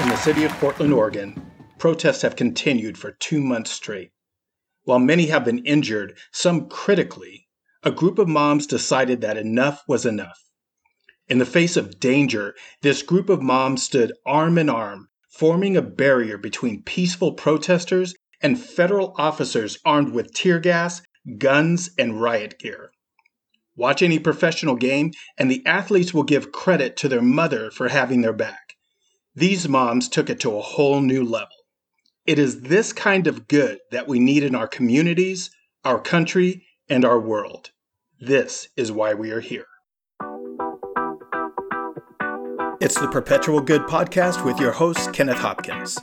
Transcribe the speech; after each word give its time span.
In 0.00 0.08
the 0.08 0.16
city 0.16 0.44
of 0.44 0.52
Portland, 0.52 0.92
Oregon, 0.92 1.50
protests 1.78 2.22
have 2.22 2.36
continued 2.36 2.98
for 2.98 3.12
two 3.12 3.40
months 3.40 3.70
straight. 3.70 4.12
While 4.84 4.98
many 4.98 5.26
have 5.26 5.44
been 5.44 5.64
injured, 5.64 6.18
some 6.32 6.68
critically, 6.68 7.48
a 7.82 7.90
group 7.90 8.18
of 8.18 8.28
moms 8.28 8.66
decided 8.66 9.20
that 9.20 9.36
enough 9.36 9.84
was 9.86 10.06
enough. 10.06 10.42
In 11.28 11.38
the 11.38 11.46
face 11.46 11.76
of 11.76 12.00
danger, 12.00 12.54
this 12.82 13.02
group 13.02 13.28
of 13.28 13.42
moms 13.42 13.82
stood 13.82 14.12
arm 14.26 14.58
in 14.58 14.68
arm, 14.68 15.09
forming 15.30 15.76
a 15.76 15.82
barrier 15.82 16.36
between 16.36 16.82
peaceful 16.82 17.32
protesters 17.32 18.14
and 18.40 18.60
federal 18.60 19.14
officers 19.16 19.78
armed 19.84 20.12
with 20.12 20.34
tear 20.34 20.58
gas, 20.58 21.02
guns, 21.38 21.90
and 21.98 22.20
riot 22.20 22.58
gear. 22.58 22.90
Watch 23.76 24.02
any 24.02 24.18
professional 24.18 24.76
game, 24.76 25.12
and 25.38 25.50
the 25.50 25.64
athletes 25.64 26.12
will 26.12 26.24
give 26.24 26.52
credit 26.52 26.96
to 26.98 27.08
their 27.08 27.22
mother 27.22 27.70
for 27.70 27.88
having 27.88 28.20
their 28.20 28.32
back. 28.32 28.74
These 29.34 29.68
moms 29.68 30.08
took 30.08 30.28
it 30.28 30.40
to 30.40 30.56
a 30.56 30.60
whole 30.60 31.00
new 31.00 31.24
level. 31.24 31.48
It 32.26 32.38
is 32.38 32.62
this 32.62 32.92
kind 32.92 33.26
of 33.26 33.48
good 33.48 33.78
that 33.90 34.08
we 34.08 34.18
need 34.18 34.42
in 34.42 34.54
our 34.54 34.68
communities, 34.68 35.50
our 35.84 36.00
country, 36.00 36.66
and 36.88 37.04
our 37.04 37.18
world. 37.18 37.70
This 38.18 38.68
is 38.76 38.92
why 38.92 39.14
we 39.14 39.30
are 39.30 39.40
here. 39.40 39.69
It's 42.80 42.98
the 42.98 43.08
Perpetual 43.08 43.60
Good 43.60 43.82
Podcast 43.82 44.42
with 44.42 44.58
your 44.58 44.72
host, 44.72 45.12
Kenneth 45.12 45.36
Hopkins. 45.36 45.98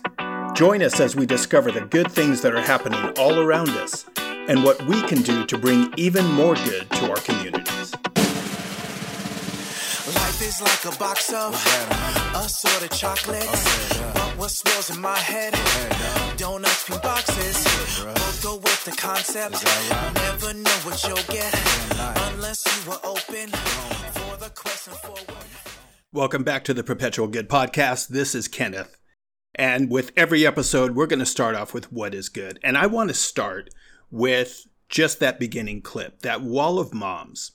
Join 0.53 0.83
us 0.83 0.99
as 0.99 1.15
we 1.15 1.25
discover 1.25 1.71
the 1.71 1.81
good 1.81 2.11
things 2.11 2.41
that 2.41 2.53
are 2.53 2.61
happening 2.61 2.99
all 3.17 3.39
around 3.39 3.69
us 3.69 4.05
and 4.47 4.63
what 4.63 4.79
we 4.85 5.01
can 5.07 5.23
do 5.23 5.43
to 5.47 5.57
bring 5.57 5.91
even 5.97 6.23
more 6.33 6.53
good 6.53 6.87
to 6.91 7.09
our 7.09 7.15
communities. 7.15 7.95
Life 10.05 10.39
is 10.39 10.61
like 10.61 10.85
a 10.85 10.95
box 10.99 11.33
of 11.33 11.55
assorted 12.35 12.91
chocolates. 12.91 13.97
But 14.13 14.37
what 14.37 14.51
swirls 14.51 14.95
in 14.95 15.01
my 15.01 15.17
head? 15.17 15.55
Donuts, 16.37 16.83
pink 16.87 17.01
boxes. 17.01 17.57
Both 18.03 18.43
go 18.43 18.55
with 18.57 18.85
the 18.85 18.91
concept. 18.91 19.65
Never 20.13 20.53
know 20.53 20.77
what 20.85 21.03
you'll 21.07 21.25
get 21.33 21.51
unless 22.31 22.63
you 22.67 22.91
were 22.91 22.99
open 23.03 23.49
for 23.49 24.37
the 24.37 24.51
quest 24.53 24.89
and 24.89 24.97
forward. 24.97 25.76
Welcome 26.17 26.43
back 26.43 26.63
to 26.63 26.73
the 26.73 26.83
Perpetual 26.83 27.27
Good 27.27 27.47
Podcast. 27.47 28.07
This 28.07 28.33
is 28.33 28.47
Kenneth. 28.47 28.97
And 29.53 29.91
with 29.91 30.11
every 30.17 30.47
episode, 30.47 30.95
we're 30.95 31.05
going 31.05 31.19
to 31.19 31.27
start 31.27 31.53
off 31.53 31.75
with 31.75 31.93
what 31.93 32.15
is 32.15 32.27
good. 32.27 32.57
And 32.63 32.75
I 32.75 32.87
want 32.87 33.11
to 33.11 33.13
start 33.13 33.69
with 34.09 34.65
just 34.89 35.19
that 35.19 35.39
beginning 35.39 35.83
clip, 35.83 36.21
that 36.21 36.41
wall 36.41 36.79
of 36.79 36.91
moms. 36.91 37.51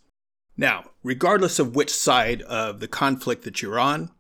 Now, 0.56 0.90
regardless 1.02 1.58
of 1.58 1.74
which 1.74 1.92
side 1.92 2.42
of 2.42 2.78
the 2.78 2.86
conflict 2.86 3.42
that 3.42 3.62
you're 3.62 3.80
on, 3.80 4.12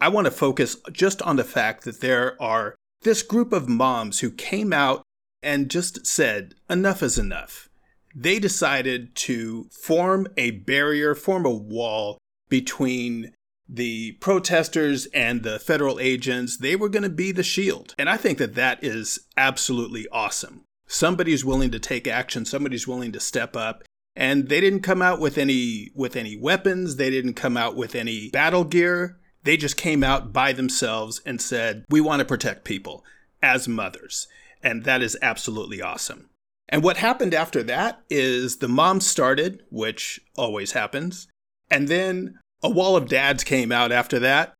I 0.00 0.08
want 0.08 0.24
to 0.24 0.32
focus 0.32 0.76
just 0.90 1.22
on 1.22 1.36
the 1.36 1.44
fact 1.44 1.84
that 1.84 2.00
there 2.00 2.36
are 2.42 2.74
this 3.02 3.22
group 3.22 3.52
of 3.52 3.68
moms 3.68 4.18
who 4.18 4.32
came 4.32 4.72
out 4.72 5.02
and 5.40 5.70
just 5.70 6.04
said, 6.04 6.56
enough 6.68 7.00
is 7.00 7.16
enough. 7.16 7.68
They 8.12 8.40
decided 8.40 9.14
to 9.14 9.68
form 9.70 10.26
a 10.36 10.50
barrier, 10.50 11.14
form 11.14 11.46
a 11.46 11.50
wall 11.50 12.18
between 12.48 13.32
the 13.68 14.12
protesters 14.12 15.06
and 15.06 15.42
the 15.42 15.58
federal 15.58 15.98
agents. 16.00 16.58
They 16.58 16.76
were 16.76 16.88
going 16.88 17.02
to 17.04 17.08
be 17.08 17.32
the 17.32 17.42
shield. 17.42 17.94
And 17.98 18.08
I 18.08 18.16
think 18.16 18.38
that 18.38 18.54
that 18.54 18.82
is 18.82 19.20
absolutely 19.36 20.06
awesome. 20.12 20.64
Somebody's 20.86 21.44
willing 21.44 21.70
to 21.70 21.78
take 21.78 22.06
action, 22.06 22.44
somebody's 22.44 22.86
willing 22.86 23.12
to 23.12 23.20
step 23.20 23.56
up. 23.56 23.84
And 24.14 24.48
they 24.50 24.60
didn't 24.60 24.82
come 24.82 25.00
out 25.00 25.20
with 25.20 25.38
any 25.38 25.90
with 25.94 26.16
any 26.16 26.36
weapons, 26.36 26.96
they 26.96 27.08
didn't 27.08 27.34
come 27.34 27.56
out 27.56 27.76
with 27.76 27.94
any 27.94 28.28
battle 28.28 28.64
gear. 28.64 29.18
They 29.44 29.56
just 29.56 29.76
came 29.76 30.04
out 30.04 30.32
by 30.32 30.52
themselves 30.52 31.22
and 31.24 31.40
said, 31.40 31.86
"We 31.88 32.02
want 32.02 32.20
to 32.20 32.26
protect 32.26 32.64
people 32.64 33.04
as 33.42 33.66
mothers." 33.66 34.28
And 34.62 34.84
that 34.84 35.02
is 35.02 35.16
absolutely 35.22 35.80
awesome. 35.80 36.28
And 36.68 36.82
what 36.82 36.98
happened 36.98 37.34
after 37.34 37.62
that 37.64 38.02
is 38.08 38.58
the 38.58 38.68
mom 38.68 39.00
started, 39.00 39.62
which 39.70 40.20
always 40.36 40.72
happens, 40.72 41.26
and 41.70 41.88
then 41.88 42.38
a 42.62 42.70
wall 42.70 42.96
of 42.96 43.08
dads 43.08 43.44
came 43.44 43.72
out 43.72 43.92
after 43.92 44.18
that, 44.20 44.54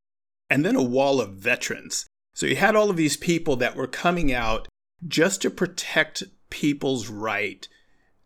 and 0.50 0.64
then 0.64 0.76
a 0.76 0.82
wall 0.82 1.20
of 1.20 1.34
veterans. 1.34 2.06
So 2.34 2.46
you 2.46 2.56
had 2.56 2.76
all 2.76 2.90
of 2.90 2.96
these 2.96 3.16
people 3.16 3.56
that 3.56 3.76
were 3.76 3.86
coming 3.86 4.32
out 4.32 4.68
just 5.06 5.42
to 5.42 5.50
protect 5.50 6.22
people's 6.50 7.08
right 7.08 7.66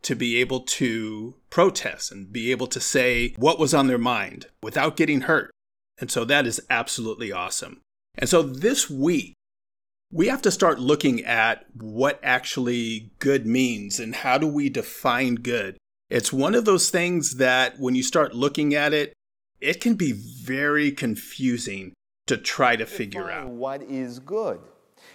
to 0.03 0.15
be 0.15 0.37
able 0.37 0.61
to 0.61 1.35
protest 1.51 2.13
and 2.13 2.33
be 2.33 2.51
able 2.51 2.69
to 2.69 2.81
say 2.81 3.35
what 3.37 3.59
was 3.59 3.75
on 3.75 3.87
their 3.87 3.99
mind 3.99 4.47
without 4.63 4.97
getting 4.97 5.23
hurt. 5.23 5.51
And 5.99 6.11
so 6.11 6.25
that 6.25 6.47
is 6.47 6.61
absolutely 6.71 7.33
awesome. 7.33 7.81
And 8.17 8.29
so 8.29 8.43
this 8.43 8.89
week, 8.89 9.35
we 10.13 10.29
have 10.29 10.43
to 10.43 10.51
start 10.51 10.79
looking 10.79 11.25
at 11.25 11.67
what 11.75 12.21
actually 12.23 13.11
good 13.19 13.47
means 13.47 13.99
and 13.99 14.15
how 14.15 14.39
do 14.39 14.47
we 14.47 14.69
define 14.69 15.35
good. 15.37 15.77
It's 16.09 16.33
one 16.33 16.55
of 16.55 16.65
those 16.65 16.91
things 16.91 17.37
that 17.37 17.81
when 17.81 17.97
you 17.97 18.05
start 18.05 18.35
looking 18.35 18.75
at 18.75 18.95
it, 18.95 19.13
it 19.61 19.81
can 19.81 19.95
be 19.95 20.13
very 20.13 20.91
confusing 20.91 21.93
to 22.27 22.37
try 22.37 22.77
to 22.77 22.87
figure 22.87 23.31
out. 23.31 23.49
what 23.49 23.83
is 23.83 24.19
good. 24.19 24.61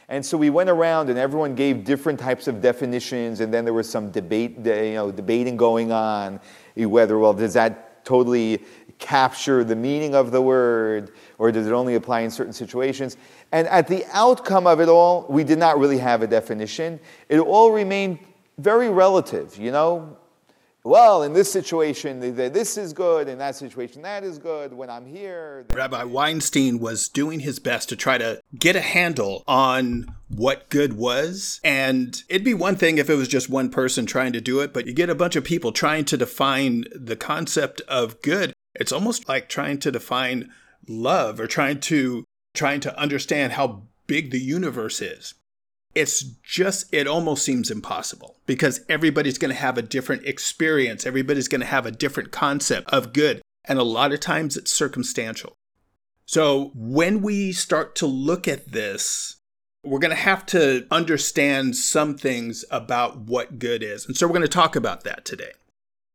And 0.08 0.26
so 0.26 0.38
we 0.38 0.50
went 0.50 0.70
around 0.70 1.10
and 1.10 1.18
everyone 1.18 1.56
gave 1.56 1.84
different 1.84 2.20
types 2.20 2.48
of 2.48 2.62
definitions, 2.62 3.40
and 3.40 3.54
then 3.54 3.66
there 3.66 3.74
was 3.74 3.90
some 3.90 4.12
debate, 4.12 4.58
you 4.66 4.94
know, 4.94 5.12
debating 5.12 5.58
going 5.58 5.92
on 5.92 6.40
eh, 6.78 6.86
whether, 6.86 7.18
well, 7.18 7.34
does 7.34 7.54
that 7.54 8.04
totally 8.04 8.64
capture 8.98 9.64
the 9.64 9.76
meaning 9.76 10.16
of 10.16 10.32
the 10.32 10.42
word, 10.42 11.12
or 11.38 11.52
does 11.52 11.68
it 11.68 11.74
only 11.74 11.96
apply 11.96 12.22
in 12.22 12.32
certain 12.32 12.54
situations? 12.54 13.18
And 13.52 13.68
at 13.68 13.88
the 13.88 14.06
outcome 14.12 14.68
of 14.68 14.80
it 14.80 14.90
all, 14.90 15.26
we 15.30 15.44
did 15.44 15.60
not 15.60 15.78
really 15.80 15.98
have 15.98 16.22
a 16.22 16.28
definition. 16.28 17.00
It 17.30 17.40
all 17.40 17.72
remained 17.72 18.20
very 18.58 18.90
relative, 18.90 19.58
you 19.58 19.72
know 19.72 20.18
well, 20.84 21.24
in 21.24 21.34
this 21.34 21.52
situation, 21.52 22.20
this 22.36 22.78
is 22.78 22.94
good, 22.94 23.28
in 23.28 23.38
that 23.38 23.56
situation, 23.56 24.02
that 24.02 24.24
is 24.24 24.40
good. 24.40 24.74
When 24.74 24.90
I'm 24.90 25.06
here. 25.06 25.66
Rabbi 25.74 26.04
Weinstein 26.04 26.80
was 26.80 27.08
doing 27.08 27.42
his 27.42 27.60
best 27.60 27.90
to 27.90 27.96
try 27.96 28.18
to 28.18 28.42
get 28.58 28.76
a 28.76 28.82
handle 28.82 29.44
on 29.48 30.14
what 30.28 30.70
good 30.70 30.94
was. 30.94 31.60
And 31.64 32.22
it'd 32.30 32.44
be 32.44 32.54
one 32.54 32.76
thing 32.76 32.98
if 32.98 33.10
it 33.10 33.16
was 33.16 33.28
just 33.28 33.50
one 33.50 33.70
person 33.70 34.06
trying 34.06 34.34
to 34.34 34.42
do 34.42 34.60
it, 34.62 34.74
but 34.74 34.88
you 34.88 34.94
get 34.94 35.10
a 35.10 35.16
bunch 35.16 35.36
of 35.36 35.44
people 35.44 35.72
trying 35.72 36.06
to 36.06 36.18
define 36.18 36.86
the 36.96 37.16
concept 37.16 37.82
of 37.88 38.22
good. 38.22 38.54
It's 38.74 38.92
almost 38.92 39.28
like 39.28 39.50
trying 39.50 39.80
to 39.80 39.92
define 39.92 40.50
love 40.88 41.40
or 41.40 41.48
trying 41.48 41.80
to 41.82 42.26
trying 42.54 42.80
to 42.82 43.00
understand 43.00 43.54
how 43.54 43.84
big 44.08 44.32
the 44.32 44.40
universe 44.40 45.02
is 45.02 45.36
it's 45.96 46.22
just 46.22 46.94
it 46.94 47.08
almost 47.08 47.44
seems 47.44 47.70
impossible 47.70 48.38
because 48.46 48.82
everybody's 48.88 49.38
going 49.38 49.54
to 49.54 49.60
have 49.60 49.78
a 49.78 49.82
different 49.82 50.26
experience. 50.26 51.06
Everybody's 51.06 51.48
going 51.48 51.62
to 51.62 51.68
have 51.68 51.86
a 51.86 51.92
different 51.92 52.32
concept 52.32 52.90
of 52.92 53.14
good 53.14 53.42
and 53.66 53.80
a 53.80 53.84
lot 53.84 54.12
of 54.12 54.20
times 54.20 54.58
it's 54.58 54.72
circumstantial. 54.72 55.54
So 56.26 56.72
when 56.74 57.22
we 57.22 57.52
start 57.52 57.96
to 57.98 58.08
look 58.08 58.48
at 58.48 58.72
this 58.72 59.38
we're 59.84 60.00
going 60.00 60.16
to 60.16 60.16
have 60.16 60.46
to 60.46 60.86
understand 60.92 61.76
some 61.76 62.16
things 62.16 62.64
about 62.70 63.18
what 63.18 63.58
good 63.58 63.82
is 63.82 64.06
and 64.06 64.16
so 64.16 64.28
we're 64.28 64.34
going 64.34 64.42
to 64.44 64.48
talk 64.48 64.76
about 64.76 65.04
that 65.04 65.26
today. 65.26 65.52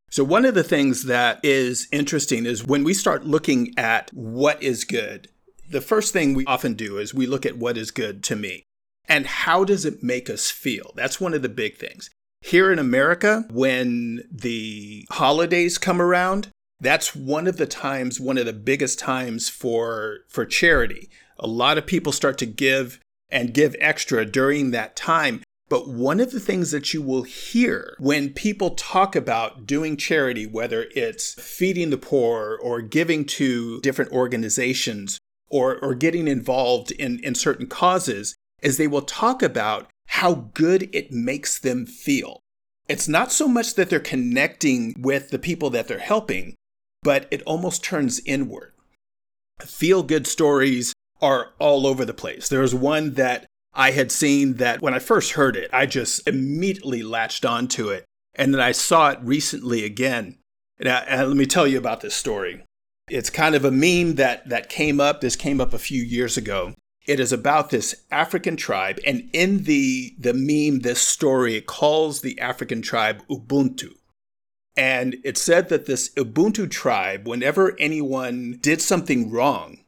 So 0.09 0.23
one 0.23 0.45
of 0.45 0.55
the 0.55 0.63
things 0.63 1.05
that 1.05 1.41
is 1.43 1.89
interesting 1.91 2.47
is 2.47 2.65
when 2.65 2.85
we 2.85 2.95
start 2.95 3.27
looking 3.27 3.75
at 3.77 4.11
what 4.15 4.63
is 4.63 4.85
good 4.85 5.29
the 5.69 5.81
first 5.81 6.13
thing 6.13 6.35
we 6.35 6.45
often 6.47 6.75
do 6.75 6.99
is 6.99 7.15
we 7.15 7.27
look 7.27 7.45
at 7.45 7.59
what 7.59 7.77
is 7.77 7.91
good 7.91 8.23
to 8.25 8.37
me 8.37 8.63
and 9.09 9.27
how 9.27 9.65
does 9.65 9.85
it 9.85 10.03
make 10.03 10.29
us 10.29 10.51
feel? 10.51 10.93
That's 10.97 11.21
one 11.21 11.35
of 11.35 11.43
the 11.43 11.49
big 11.49 11.77
things. 11.77 12.11
Here 12.41 12.73
in 12.73 12.79
America, 12.79 13.45
when 13.51 14.23
the 14.31 15.07
holidays 15.11 15.79
come 15.79 16.01
around, 16.01 16.49
that's 16.81 17.17
one 17.17 17.47
of 17.47 17.57
the 17.57 17.67
times, 17.67 18.21
one 18.21 18.39
of 18.39 18.47
the 18.47 18.53
biggest 18.53 18.99
times 18.99 19.49
for 19.49 20.19
for 20.29 20.45
charity. 20.45 21.09
A 21.39 21.47
lot 21.47 21.79
of 21.79 21.87
people 21.87 22.13
start 22.13 22.39
to 22.39 22.47
give 22.47 23.01
and 23.31 23.55
give 23.55 23.75
extra 23.81 24.25
during 24.25 24.71
that 24.71 24.97
time. 24.97 25.43
But 25.69 25.89
one 25.89 26.21
of 26.21 26.31
the 26.31 26.39
things 26.39 26.71
that 26.71 26.95
you 26.95 27.03
will 27.03 27.25
hear 27.25 27.97
when 27.99 28.33
people 28.33 28.71
talk 28.71 29.17
about 29.17 29.67
doing 29.67 29.97
charity, 29.97 30.47
whether 30.47 30.87
it's 30.95 31.35
feeding 31.35 31.91
the 31.91 31.99
poor 31.99 32.59
or 32.63 32.81
giving 32.83 33.25
to 33.25 33.81
different 33.81 34.13
organizations 34.13 35.19
or, 35.49 35.77
or 35.79 35.95
getting 35.95 36.29
involved 36.29 36.93
in, 36.93 37.19
in 37.25 37.35
certain 37.35 37.67
causes, 37.67 38.37
is 38.63 38.77
they 38.77 38.87
will 38.87 39.03
talk 39.03 39.43
about 39.43 39.89
how 40.09 40.51
good 40.55 40.89
it 40.95 41.13
makes 41.13 41.59
them 41.59 41.87
feel. 41.87 42.41
It's 42.89 43.09
not 43.09 43.33
so 43.33 43.49
much 43.49 43.75
that 43.75 43.91
they're 43.91 44.01
connecting 44.01 44.95
with 44.99 45.31
the 45.31 45.39
people 45.39 45.71
that 45.71 45.89
they're 45.89 45.99
helping, 45.99 46.55
but 47.03 47.27
it 47.31 47.43
almost 47.43 47.83
turns 47.83 48.21
inward. 48.25 48.73
Feel 49.61 50.03
good 50.03 50.27
stories 50.27 50.93
are 51.21 51.53
all 51.59 51.87
over 51.87 52.05
the 52.05 52.15
place. 52.15 52.49
There's 52.49 52.75
one 52.75 53.15
that 53.15 53.47
I 53.75 53.91
had 53.91 54.13
seen 54.13 54.55
that 54.55 54.81
when 54.81 54.95
I 54.95 54.99
first 54.99 55.33
heard 55.33 55.57
it, 55.57 55.71
I 55.73 55.87
just 55.87 56.27
immediately 56.27 57.03
latched 57.03 57.45
onto 57.45 57.89
it. 57.89 58.05
And 58.35 58.53
then 58.53 58.61
I 58.61 58.73
saw 58.73 59.11
it 59.11 59.19
recently 59.23 59.85
again. 59.85 60.39
I, 60.81 60.89
and 60.89 61.29
let 61.29 61.37
me 61.37 61.47
tell 61.47 61.67
you 61.67 61.79
about 61.79 62.03
this 62.03 62.15
story. 62.15 62.63
It's 63.09 63.31
kind 63.31 63.55
of 63.55 63.65
a 63.65 63.71
meme 63.71 64.17
that, 64.17 64.49
that 64.49 64.69
came 64.69 65.01
up. 65.01 65.21
This 65.21 65.37
came 65.37 65.61
up 65.61 65.73
a 65.73 65.79
few 65.79 66.03
years 66.03 66.37
ago. 66.37 66.75
It 67.07 67.21
is 67.21 67.33
about 67.33 67.71
this 67.71 67.95
African 68.11 68.57
tribe. 68.57 68.99
And 69.07 69.29
in 69.33 69.65
the, 69.65 70.15
the 70.19 70.35
meme, 70.35 70.81
this 70.81 71.01
story, 71.01 71.61
calls 71.61 72.21
the 72.21 72.39
African 72.41 72.83
tribe 72.83 73.23
Ubuntu. 73.31 73.93
And 74.77 75.17
it 75.25 75.39
said 75.39 75.69
that 75.69 75.87
this 75.87 76.13
Ubuntu 76.15 76.71
tribe, 76.71 77.27
whenever 77.27 77.77
anyone 77.79 78.59
did 78.61 78.83
something 78.83 79.31
wrong, 79.31 79.79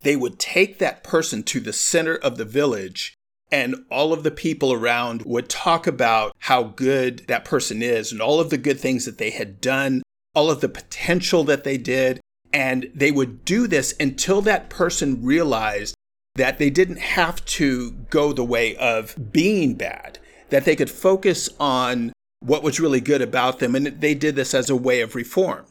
they 0.00 0.16
would 0.16 0.38
take 0.38 0.78
that 0.78 1.04
person 1.04 1.42
to 1.44 1.60
the 1.60 1.72
center 1.72 2.16
of 2.16 2.36
the 2.36 2.44
village 2.44 3.14
and 3.52 3.84
all 3.90 4.14
of 4.14 4.22
the 4.22 4.30
people 4.30 4.72
around 4.72 5.22
would 5.22 5.48
talk 5.48 5.86
about 5.86 6.34
how 6.38 6.62
good 6.62 7.18
that 7.28 7.44
person 7.44 7.82
is 7.82 8.10
and 8.10 8.20
all 8.20 8.40
of 8.40 8.48
the 8.48 8.56
good 8.56 8.80
things 8.80 9.04
that 9.04 9.18
they 9.18 9.30
had 9.30 9.60
done, 9.60 10.02
all 10.34 10.50
of 10.50 10.62
the 10.62 10.70
potential 10.70 11.44
that 11.44 11.62
they 11.62 11.76
did. 11.76 12.18
And 12.52 12.90
they 12.94 13.12
would 13.12 13.44
do 13.44 13.66
this 13.66 13.94
until 14.00 14.40
that 14.42 14.70
person 14.70 15.22
realized 15.22 15.94
that 16.34 16.58
they 16.58 16.70
didn't 16.70 16.98
have 16.98 17.44
to 17.44 17.92
go 18.10 18.32
the 18.32 18.44
way 18.44 18.76
of 18.76 19.32
being 19.32 19.74
bad, 19.74 20.18
that 20.50 20.64
they 20.64 20.76
could 20.76 20.90
focus 20.90 21.48
on 21.60 22.12
what 22.40 22.62
was 22.62 22.80
really 22.80 23.00
good 23.00 23.22
about 23.22 23.58
them. 23.58 23.74
And 23.74 23.86
they 23.86 24.14
did 24.14 24.34
this 24.34 24.54
as 24.54 24.70
a 24.70 24.76
way 24.76 25.00
of 25.00 25.14
reform. 25.14 25.66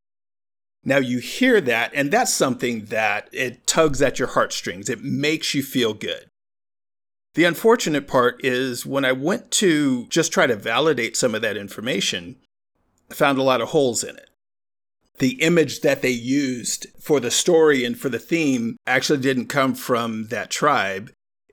Now 0.84 0.98
you 0.98 1.20
hear 1.20 1.62
that, 1.62 1.92
and 1.94 2.10
that's 2.10 2.34
something 2.34 2.86
that 2.86 3.30
it 3.32 3.68
tugs 3.68 4.02
at 4.02 4.18
your 4.18 4.30
heartstrings. 4.30 4.90
It 4.90 5.04
makes 5.04 5.54
you 5.54 5.62
feel 5.62 5.94
good. 5.94 6.26
The 7.34 7.44
unfortunate 7.46 8.08
part 8.08 8.44
is 8.44 8.86
when 8.86 9.06
I 9.06 9.12
went 9.12 9.52
to 9.52 10.08
just 10.08 10.34
try 10.34 10.48
to 10.48 10.56
validate 10.56 11.16
some 11.16 11.36
of 11.36 11.42
that 11.44 11.56
information, 11.56 12.38
I 13.10 13.14
found 13.14 13.38
a 13.38 13.44
lot 13.44 13.62
of 13.62 13.70
holes 13.70 14.04
in 14.04 14.18
it. 14.18 14.31
The 15.22 15.40
image 15.44 15.82
that 15.82 16.02
they 16.02 16.10
used 16.10 16.88
for 17.00 17.20
the 17.20 17.30
story 17.30 17.86
and 17.86 17.96
for 17.96 18.10
the 18.10 18.18
theme 18.18 18.76
actually 18.88 19.20
didn't 19.20 19.50
come 19.50 19.76
from 19.76 20.30
that 20.30 20.50
tribe. 20.50 21.12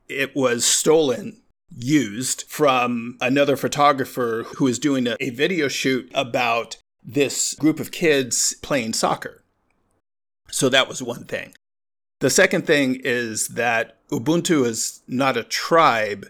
It 0.08 0.34
was 0.34 0.64
stolen, 0.64 1.42
used 1.76 2.44
from 2.48 3.18
another 3.20 3.58
photographer 3.58 4.46
who 4.56 4.64
was 4.64 4.78
doing 4.78 5.06
a, 5.06 5.18
a 5.20 5.28
video 5.28 5.68
shoot 5.68 6.10
about 6.14 6.78
this 7.04 7.52
group 7.56 7.78
of 7.78 7.92
kids 7.92 8.54
playing 8.62 8.94
soccer. 8.94 9.44
So 10.50 10.70
that 10.70 10.88
was 10.88 11.02
one 11.02 11.24
thing. 11.24 11.52
The 12.20 12.30
second 12.30 12.66
thing 12.66 12.98
is 13.04 13.48
that 13.48 13.98
Ubuntu 14.08 14.64
is 14.64 15.02
not 15.06 15.36
a 15.36 15.44
tribe, 15.44 16.26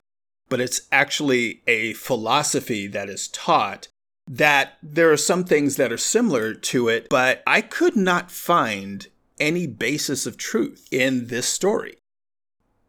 but 0.49 0.61
it's 0.61 0.81
actually 0.91 1.62
a 1.69 1.93
philosophy 1.93 2.88
that 2.88 3.08
is 3.08 3.29
taught 3.29 3.87
that 4.29 4.79
there 4.83 5.11
are 5.11 5.17
some 5.17 5.45
things 5.45 5.77
that 5.77 5.91
are 5.91 5.97
similar 5.97 6.55
to 6.55 6.89
it, 6.89 7.09
but 7.09 7.43
I 7.47 7.63
could 7.63 7.97
not 7.97 8.31
find 8.31 9.07
any 9.41 9.67
basis 9.67 10.27
of 10.27 10.37
truth 10.37 10.87
in 10.91 11.29
this 11.29 11.49
story. 11.49 11.97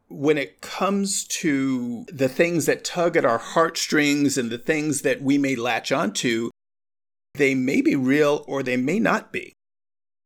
When 0.10 0.38
it 0.38 0.62
comes 0.62 1.24
to 1.26 2.06
the 2.12 2.28
things 2.28 2.66
that 2.66 2.84
tug 2.84 3.16
at 3.16 3.26
our 3.26 3.38
heartstrings 3.38 4.38
and 4.38 4.50
the 4.50 4.58
things 4.58 5.02
that 5.02 5.22
we 5.22 5.38
may 5.38 5.56
latch 5.56 5.92
onto, 5.92 6.50
they 7.36 7.54
may 7.56 7.82
be 7.82 7.96
real 7.96 8.44
or 8.48 8.64
they 8.64 8.78
may 8.78 9.00
not 9.00 9.32
be. 9.32 9.54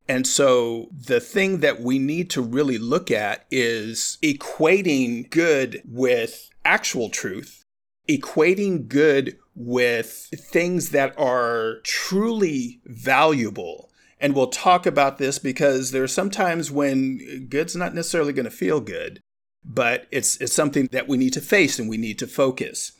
And 0.07 0.27
so 0.27 0.89
the 0.91 1.19
thing 1.19 1.59
that 1.59 1.81
we 1.81 1.99
need 1.99 2.29
to 2.31 2.41
really 2.41 2.77
look 2.77 3.11
at 3.11 3.45
is 3.51 4.17
equating 4.21 5.29
good 5.29 5.81
with 5.85 6.49
actual 6.65 7.09
truth, 7.09 7.62
equating 8.07 8.87
good 8.87 9.37
with 9.55 10.29
things 10.35 10.89
that 10.89 11.17
are 11.17 11.77
truly 11.83 12.81
valuable. 12.85 13.89
And 14.19 14.35
we'll 14.35 14.47
talk 14.47 14.85
about 14.85 15.17
this 15.17 15.37
because 15.37 15.91
there 15.91 16.03
are 16.03 16.07
sometimes 16.07 16.71
when 16.71 17.47
good's 17.49 17.75
not 17.75 17.93
necessarily 17.93 18.33
going 18.33 18.45
to 18.45 18.51
feel 18.51 18.79
good, 18.79 19.19
but 19.65 20.07
it's, 20.11 20.37
it's 20.37 20.53
something 20.53 20.87
that 20.91 21.07
we 21.07 21.17
need 21.17 21.33
to 21.33 21.41
face 21.41 21.77
and 21.77 21.89
we 21.89 21.97
need 21.97 22.19
to 22.19 22.27
focus. 22.27 22.93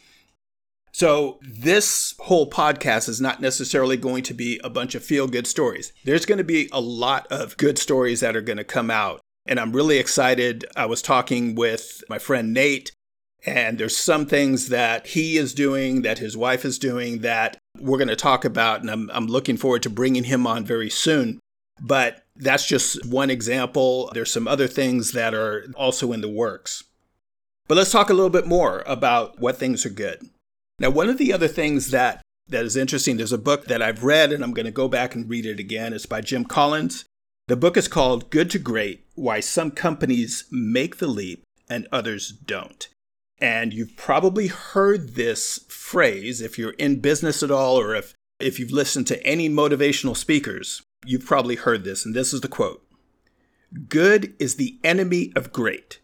So, 0.95 1.39
this 1.41 2.13
whole 2.19 2.47
podcast 2.47 3.09
is 3.09 3.19
not 3.19 3.41
necessarily 3.41 3.97
going 3.97 4.21
to 4.23 4.33
be 4.35 4.61
a 4.63 4.69
bunch 4.69 4.93
of 4.93 5.03
feel 5.03 5.27
good 5.27 5.47
stories. 5.47 5.91
There's 6.05 6.27
going 6.27 6.37
to 6.37 6.43
be 6.43 6.69
a 6.71 6.79
lot 6.79 7.25
of 7.31 7.57
good 7.57 7.79
stories 7.79 8.19
that 8.19 8.35
are 8.35 8.41
going 8.41 8.57
to 8.59 8.63
come 8.63 8.91
out. 8.91 9.19
And 9.47 9.59
I'm 9.59 9.73
really 9.73 9.97
excited. 9.97 10.65
I 10.75 10.85
was 10.85 11.01
talking 11.01 11.55
with 11.55 12.03
my 12.09 12.19
friend 12.19 12.53
Nate, 12.53 12.91
and 13.45 13.77
there's 13.77 13.97
some 13.97 14.25
things 14.25 14.69
that 14.69 15.07
he 15.07 15.37
is 15.37 15.53
doing, 15.53 16.01
that 16.03 16.19
his 16.19 16.37
wife 16.37 16.63
is 16.63 16.79
doing, 16.79 17.19
that 17.19 17.57
we're 17.79 17.97
going 17.97 18.07
to 18.07 18.15
talk 18.15 18.45
about. 18.45 18.81
And 18.81 18.89
I'm, 18.89 19.09
I'm 19.13 19.27
looking 19.27 19.57
forward 19.57 19.83
to 19.83 19.89
bringing 19.89 20.25
him 20.25 20.47
on 20.47 20.65
very 20.65 20.89
soon. 20.89 21.39
But 21.81 22.23
that's 22.35 22.67
just 22.67 23.05
one 23.05 23.29
example. 23.29 24.09
There's 24.13 24.31
some 24.31 24.47
other 24.47 24.67
things 24.67 25.11
that 25.11 25.33
are 25.33 25.65
also 25.75 26.13
in 26.13 26.21
the 26.21 26.29
works. 26.29 26.83
But 27.67 27.75
let's 27.75 27.91
talk 27.91 28.09
a 28.09 28.13
little 28.13 28.29
bit 28.29 28.47
more 28.47 28.83
about 28.85 29.39
what 29.39 29.57
things 29.57 29.85
are 29.85 29.89
good. 29.89 30.29
Now, 30.79 30.89
one 30.89 31.09
of 31.09 31.17
the 31.17 31.33
other 31.33 31.47
things 31.47 31.91
that 31.91 32.21
that 32.49 32.65
is 32.65 32.75
interesting, 32.75 33.17
there's 33.17 33.31
a 33.31 33.37
book 33.37 33.65
that 33.65 33.81
I've 33.81 34.03
read 34.03 34.33
and 34.33 34.43
I'm 34.43 34.53
going 34.53 34.65
to 34.65 34.71
go 34.71 34.87
back 34.87 35.15
and 35.15 35.29
read 35.29 35.45
it 35.45 35.59
again. 35.59 35.93
It's 35.93 36.05
by 36.05 36.21
Jim 36.21 36.43
Collins. 36.43 37.05
The 37.47 37.55
book 37.55 37.77
is 37.77 37.87
called 37.87 38.29
Good 38.29 38.49
to 38.51 38.59
Great 38.59 39.05
Why 39.15 39.39
Some 39.39 39.71
Companies 39.71 40.45
Make 40.51 40.97
the 40.97 41.07
Leap 41.07 41.43
and 41.69 41.87
Others 41.91 42.31
Don't. 42.45 42.89
And 43.39 43.73
you've 43.73 43.97
probably 43.97 44.47
heard 44.47 45.15
this 45.15 45.59
phrase 45.67 46.41
if 46.41 46.57
you're 46.57 46.71
in 46.71 46.99
business 46.99 47.43
at 47.43 47.51
all 47.51 47.79
or 47.79 47.95
if, 47.95 48.13
if 48.39 48.59
you've 48.59 48.71
listened 48.71 49.07
to 49.07 49.25
any 49.25 49.49
motivational 49.49 50.15
speakers, 50.15 50.81
you've 51.05 51.25
probably 51.25 51.55
heard 51.55 51.83
this. 51.83 52.05
And 52.05 52.15
this 52.15 52.33
is 52.33 52.41
the 52.41 52.47
quote 52.47 52.85
Good 53.89 54.35
is 54.39 54.55
the 54.55 54.79
enemy 54.83 55.31
of 55.35 55.51
great. 55.51 55.99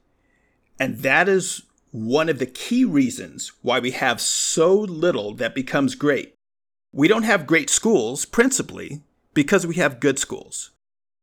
And 0.79 0.99
that 0.99 1.29
is 1.29 1.63
one 1.91 2.29
of 2.29 2.39
the 2.39 2.45
key 2.45 2.85
reasons 2.85 3.51
why 3.61 3.79
we 3.79 3.91
have 3.91 4.21
so 4.21 4.73
little 4.73 5.33
that 5.35 5.55
becomes 5.55 5.95
great. 5.95 6.35
We 6.91 7.07
don't 7.07 7.23
have 7.23 7.47
great 7.47 7.69
schools, 7.69 8.25
principally, 8.25 9.01
because 9.33 9.67
we 9.67 9.75
have 9.75 9.99
good 9.99 10.17
schools. 10.17 10.71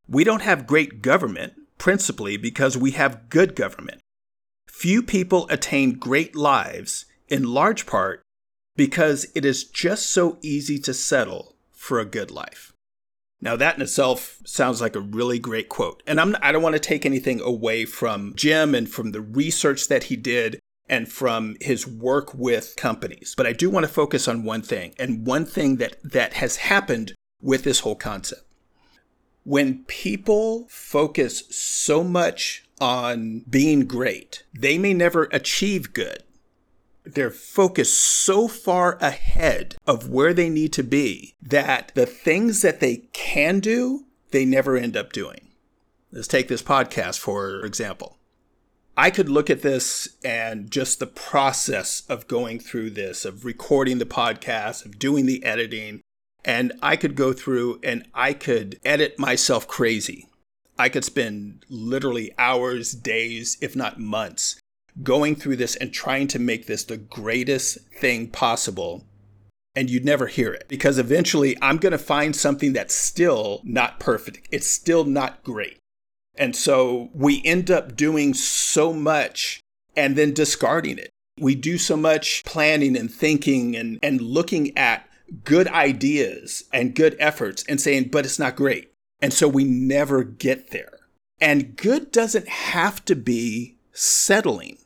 We 0.09 0.25
don't 0.25 0.43
have 0.43 0.67
great 0.67 1.02
government, 1.02 1.55
principally, 1.79 2.37
because 2.37 2.76
we 2.76 2.93
have 2.93 3.29
good 3.29 3.56
government. 3.56 4.00
Few 4.78 5.02
people 5.02 5.49
attain 5.49 5.94
great 5.94 6.37
lives, 6.37 7.06
in 7.28 7.45
large 7.45 7.87
part, 7.87 8.21
because 8.76 9.26
it 9.35 9.42
is 9.42 9.64
just 9.64 10.11
so 10.11 10.37
easy 10.42 10.78
to 10.80 10.92
settle 10.92 11.56
for 11.73 11.99
a 11.99 12.04
good 12.04 12.30
life. 12.30 12.75
Now, 13.40 13.56
that 13.56 13.76
in 13.76 13.83
itself 13.83 14.37
sounds 14.45 14.83
like 14.83 14.95
a 14.95 15.00
really 15.00 15.38
great 15.38 15.71
quote. 15.71 16.02
And 16.06 16.21
I'm, 16.21 16.37
I 16.42 16.52
don't 16.52 16.62
want 16.62 16.75
to 16.75 16.78
take 16.78 17.06
anything 17.06 17.40
away 17.40 17.87
from 17.87 18.35
Jim 18.37 18.75
and 18.75 18.87
from 18.87 19.12
the 19.12 19.23
research 19.23 19.88
that 19.88 20.04
he 20.04 20.16
did 20.16 20.61
and 20.90 21.11
from 21.11 21.56
his 21.62 21.87
work 21.87 22.35
with 22.35 22.75
companies. 22.76 23.33
But 23.35 23.47
I 23.47 23.54
do 23.54 23.71
want 23.71 23.87
to 23.87 23.92
focus 23.92 24.28
on 24.28 24.45
one 24.45 24.61
thing, 24.61 24.92
and 24.99 25.26
one 25.26 25.47
thing 25.47 25.76
that, 25.76 25.97
that 26.04 26.35
has 26.35 26.56
happened 26.56 27.14
with 27.40 27.64
this 27.64 27.80
whole 27.80 27.97
concept. 27.97 28.42
When 29.42 29.85
people 29.85 30.66
focus 30.68 31.45
so 31.49 32.04
much 32.04 32.65
on 32.80 33.45
being 33.49 33.87
great, 33.87 34.45
they 34.52 34.78
may 34.78 34.95
never 34.95 35.25
achieve 35.33 35.92
good 35.92 36.23
they're 37.06 37.30
focused 37.30 37.99
so 37.99 38.49
far 38.49 38.99
ahead 39.00 39.76
of 39.87 40.11
where 40.11 40.35
they 40.35 40.49
need 40.49 40.73
to 40.73 40.83
be 40.83 41.35
that 41.40 41.92
the 41.95 42.06
things 42.06 42.62
that 42.62 42.80
they 42.80 42.97
can 43.12 43.61
do, 43.61 44.04
they 44.33 44.45
never 44.45 44.76
end 44.76 44.97
up 44.97 45.12
doing. 45.12 45.52
Let's 46.11 46.28
take 46.28 46.49
this 46.49 46.62
podcast, 46.62 47.18
for 47.18 47.64
example. 47.64 48.18
I 48.97 49.11
could 49.11 49.28
look 49.28 49.50
at 49.50 49.62
this 49.62 50.16
and 50.25 50.71
just 50.71 50.99
the 50.99 51.06
process 51.06 52.02
of 52.09 52.26
going 52.26 52.59
through 52.59 52.90
this, 52.90 53.25
of 53.25 53.45
recording 53.45 53.99
the 53.99 54.06
podcast, 54.06 54.85
of 54.85 54.99
doing 54.99 55.26
the 55.26 55.45
editing, 55.45 56.00
and 56.45 56.73
I 56.83 56.97
could 56.97 57.14
go 57.14 57.33
through 57.33 57.80
and 57.83 58.09
I 58.14 58.33
could 58.33 58.80
edit 58.85 59.18
myself 59.18 59.68
crazy. 59.68 60.28
I 60.78 60.88
could 60.88 61.04
spend 61.04 61.64
literally 61.68 62.33
hours, 62.38 62.92
days, 62.92 63.56
if 63.61 63.75
not 63.75 63.99
months 63.99 64.61
going 65.02 65.37
through 65.37 65.56
this 65.56 65.76
and 65.76 65.92
trying 65.92 66.28
to 66.28 66.38
make 66.38 66.66
this 66.66 66.85
the 66.85 66.97
greatest 66.97 67.78
thing 67.99 68.28
possible. 68.28 69.04
And 69.75 69.90
you'd 69.90 70.04
never 70.06 70.26
hear 70.26 70.54
it 70.54 70.66
because 70.68 70.99
eventually 70.99 71.56
I'm 71.61 71.76
going 71.76 71.92
to 71.92 71.99
find 71.99 72.35
something 72.35 72.73
that's 72.73 72.95
still 72.95 73.61
not 73.62 74.00
perfect. 74.00 74.49
It's 74.50 74.66
still 74.66 75.04
not 75.04 75.45
great. 75.45 75.76
And 76.38 76.56
so 76.56 77.11
we 77.14 77.42
end 77.45 77.71
up 77.71 77.95
doing 77.95 78.33
so 78.33 78.92
much 78.92 79.61
and 79.95 80.16
then 80.16 80.33
discarding 80.33 80.99
it. 80.99 81.11
We 81.38 81.54
do 81.54 81.76
so 81.76 81.97
much 81.97 82.42
planning 82.45 82.97
and 82.97 83.11
thinking 83.11 83.76
and, 83.76 83.99
and 84.02 84.23
looking 84.23 84.76
at 84.78 85.06
good 85.45 85.68
ideas 85.68 86.64
and 86.73 86.95
good 86.95 87.16
efforts 87.18 87.64
and 87.68 87.78
saying, 87.78 88.09
but 88.09 88.25
it's 88.25 88.38
not 88.38 88.56
great. 88.56 88.90
And 89.20 89.32
so 89.32 89.49
we 89.49 89.64
never 89.64 90.25
get 90.25 90.70
there. 90.70 90.99
And 91.40 91.76
good 91.76 92.12
doesn't 92.12 92.49
have 92.49 93.04
to 93.06 93.16
be 93.16 93.76
settling 93.92 94.78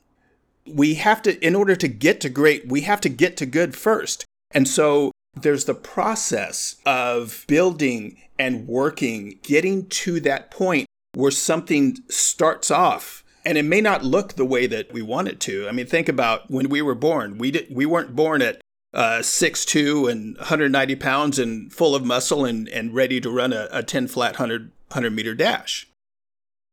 we 0.74 0.94
have 0.94 1.22
to, 1.22 1.38
in 1.44 1.54
order 1.54 1.76
to 1.76 1.88
get 1.88 2.20
to 2.22 2.28
great, 2.28 2.68
we 2.68 2.82
have 2.82 3.00
to 3.02 3.08
get 3.08 3.36
to 3.38 3.46
good 3.46 3.76
first. 3.76 4.24
And 4.52 4.66
so 4.68 5.12
there's 5.34 5.64
the 5.64 5.74
process 5.74 6.76
of 6.84 7.44
building 7.48 8.22
and 8.38 8.66
working, 8.66 9.38
getting 9.42 9.86
to 9.86 10.20
that 10.20 10.50
point 10.50 10.86
where 11.14 11.30
something 11.30 11.98
starts 12.08 12.70
off 12.70 13.24
and 13.44 13.56
it 13.56 13.64
may 13.64 13.80
not 13.80 14.04
look 14.04 14.34
the 14.34 14.44
way 14.44 14.66
that 14.66 14.92
we 14.92 15.02
want 15.02 15.28
it 15.28 15.40
to. 15.40 15.66
I 15.66 15.72
mean, 15.72 15.86
think 15.86 16.08
about 16.08 16.50
when 16.50 16.68
we 16.68 16.82
were 16.82 16.94
born. 16.94 17.38
We 17.38 17.50
did, 17.50 17.74
we 17.74 17.86
weren't 17.86 18.14
born 18.14 18.42
at 18.42 18.60
uh, 18.92 19.18
6'2 19.20 20.10
and 20.10 20.36
190 20.38 20.96
pounds 20.96 21.38
and 21.38 21.72
full 21.72 21.94
of 21.94 22.04
muscle 22.04 22.44
and, 22.44 22.68
and 22.68 22.94
ready 22.94 23.20
to 23.20 23.30
run 23.30 23.52
a, 23.52 23.68
a 23.70 23.82
10 23.82 24.08
flat 24.08 24.32
100, 24.32 24.72
100 24.88 25.10
meter 25.10 25.34
dash. 25.34 25.88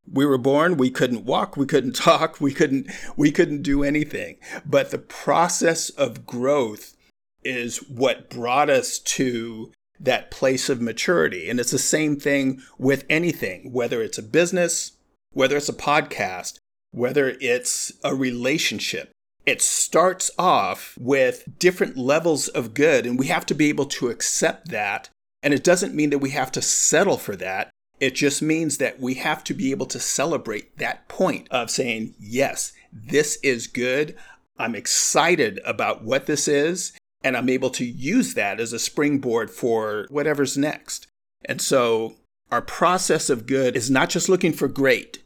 We 0.09 0.25
were 0.25 0.37
born, 0.37 0.77
we 0.77 0.89
couldn't 0.89 1.25
walk, 1.25 1.57
we 1.57 1.65
couldn't 1.65 1.95
talk, 1.95 2.39
we 2.41 2.53
couldn't, 2.53 2.89
we 3.15 3.31
couldn't 3.31 3.61
do 3.61 3.83
anything. 3.83 4.37
But 4.65 4.91
the 4.91 4.97
process 4.97 5.89
of 5.89 6.25
growth 6.25 6.95
is 7.43 7.77
what 7.89 8.29
brought 8.29 8.69
us 8.69 8.99
to 8.99 9.71
that 9.99 10.31
place 10.31 10.69
of 10.69 10.81
maturity. 10.81 11.49
And 11.49 11.59
it's 11.59 11.71
the 11.71 11.79
same 11.79 12.17
thing 12.17 12.61
with 12.77 13.05
anything, 13.09 13.71
whether 13.71 14.01
it's 14.01 14.17
a 14.17 14.23
business, 14.23 14.93
whether 15.33 15.57
it's 15.57 15.69
a 15.69 15.73
podcast, 15.73 16.57
whether 16.91 17.35
it's 17.41 17.91
a 18.03 18.15
relationship. 18.15 19.11
It 19.47 19.61
starts 19.61 20.29
off 20.37 20.97
with 20.99 21.57
different 21.57 21.95
levels 21.95 22.49
of 22.49 22.73
good, 22.73 23.05
and 23.05 23.17
we 23.17 23.27
have 23.27 23.45
to 23.45 23.55
be 23.55 23.69
able 23.69 23.85
to 23.85 24.09
accept 24.09 24.67
that. 24.71 25.09
And 25.41 25.53
it 25.53 25.63
doesn't 25.63 25.95
mean 25.95 26.09
that 26.09 26.17
we 26.17 26.31
have 26.31 26.51
to 26.51 26.61
settle 26.61 27.17
for 27.17 27.35
that. 27.37 27.69
It 28.01 28.13
just 28.13 28.41
means 28.41 28.77
that 28.77 28.99
we 28.99 29.13
have 29.13 29.45
to 29.45 29.53
be 29.53 29.71
able 29.71 29.85
to 29.85 30.01
celebrate 30.01 30.77
that 30.79 31.07
point 31.07 31.47
of 31.49 31.71
saying, 31.71 32.13
yes, 32.19 32.73
this 32.91 33.37
is 33.41 33.67
good. 33.67 34.17
I'm 34.59 34.75
excited 34.75 35.61
about 35.63 36.03
what 36.03 36.25
this 36.25 36.49
is, 36.49 36.91
and 37.23 37.37
I'm 37.37 37.47
able 37.47 37.69
to 37.71 37.85
use 37.85 38.33
that 38.33 38.59
as 38.59 38.73
a 38.73 38.79
springboard 38.79 39.49
for 39.49 40.07
whatever's 40.09 40.57
next. 40.57 41.07
And 41.45 41.61
so 41.61 42.15
our 42.51 42.61
process 42.61 43.29
of 43.29 43.47
good 43.47 43.77
is 43.77 43.89
not 43.89 44.09
just 44.09 44.27
looking 44.27 44.51
for 44.51 44.67
great. 44.67 45.23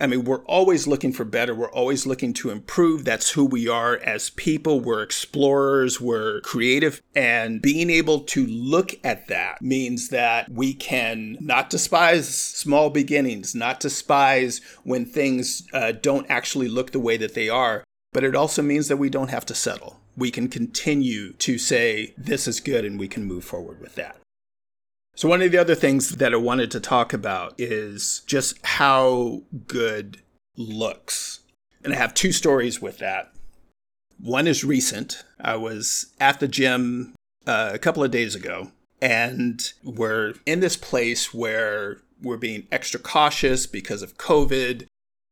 I 0.00 0.06
mean, 0.06 0.24
we're 0.24 0.44
always 0.44 0.86
looking 0.86 1.12
for 1.12 1.24
better. 1.24 1.54
We're 1.54 1.70
always 1.72 2.06
looking 2.06 2.32
to 2.34 2.50
improve. 2.50 3.04
That's 3.04 3.30
who 3.30 3.44
we 3.44 3.68
are 3.68 3.96
as 3.98 4.30
people. 4.30 4.80
We're 4.80 5.02
explorers. 5.02 6.00
We're 6.00 6.40
creative. 6.40 7.02
And 7.14 7.60
being 7.60 7.90
able 7.90 8.20
to 8.20 8.46
look 8.46 8.94
at 9.04 9.28
that 9.28 9.60
means 9.60 10.08
that 10.08 10.48
we 10.50 10.74
can 10.74 11.36
not 11.40 11.70
despise 11.70 12.28
small 12.28 12.90
beginnings, 12.90 13.54
not 13.54 13.80
despise 13.80 14.60
when 14.84 15.04
things 15.04 15.66
uh, 15.72 15.92
don't 15.92 16.30
actually 16.30 16.68
look 16.68 16.92
the 16.92 17.00
way 17.00 17.16
that 17.16 17.34
they 17.34 17.48
are. 17.48 17.84
But 18.12 18.24
it 18.24 18.34
also 18.34 18.62
means 18.62 18.88
that 18.88 18.96
we 18.96 19.08
don't 19.10 19.30
have 19.30 19.46
to 19.46 19.54
settle 19.54 20.00
we 20.16 20.30
can 20.30 20.48
continue 20.48 21.32
to 21.34 21.58
say, 21.58 22.14
this 22.16 22.46
is 22.46 22.60
good, 22.60 22.84
and 22.84 22.98
we 22.98 23.08
can 23.08 23.24
move 23.24 23.44
forward 23.44 23.80
with 23.80 23.94
that. 23.94 24.16
So, 25.20 25.28
one 25.28 25.42
of 25.42 25.52
the 25.52 25.58
other 25.58 25.74
things 25.74 26.16
that 26.16 26.32
I 26.32 26.38
wanted 26.38 26.70
to 26.70 26.80
talk 26.80 27.12
about 27.12 27.52
is 27.58 28.22
just 28.24 28.58
how 28.64 29.42
good 29.66 30.22
looks. 30.56 31.40
And 31.84 31.92
I 31.92 31.96
have 31.96 32.14
two 32.14 32.32
stories 32.32 32.80
with 32.80 32.96
that. 33.00 33.30
One 34.18 34.46
is 34.46 34.64
recent. 34.64 35.22
I 35.38 35.56
was 35.56 36.06
at 36.20 36.40
the 36.40 36.48
gym 36.48 37.14
uh, 37.46 37.70
a 37.74 37.78
couple 37.78 38.02
of 38.02 38.10
days 38.10 38.34
ago, 38.34 38.72
and 39.02 39.60
we're 39.84 40.36
in 40.46 40.60
this 40.60 40.78
place 40.78 41.34
where 41.34 41.98
we're 42.22 42.38
being 42.38 42.66
extra 42.72 42.98
cautious 42.98 43.66
because 43.66 44.00
of 44.00 44.16
COVID. 44.16 44.86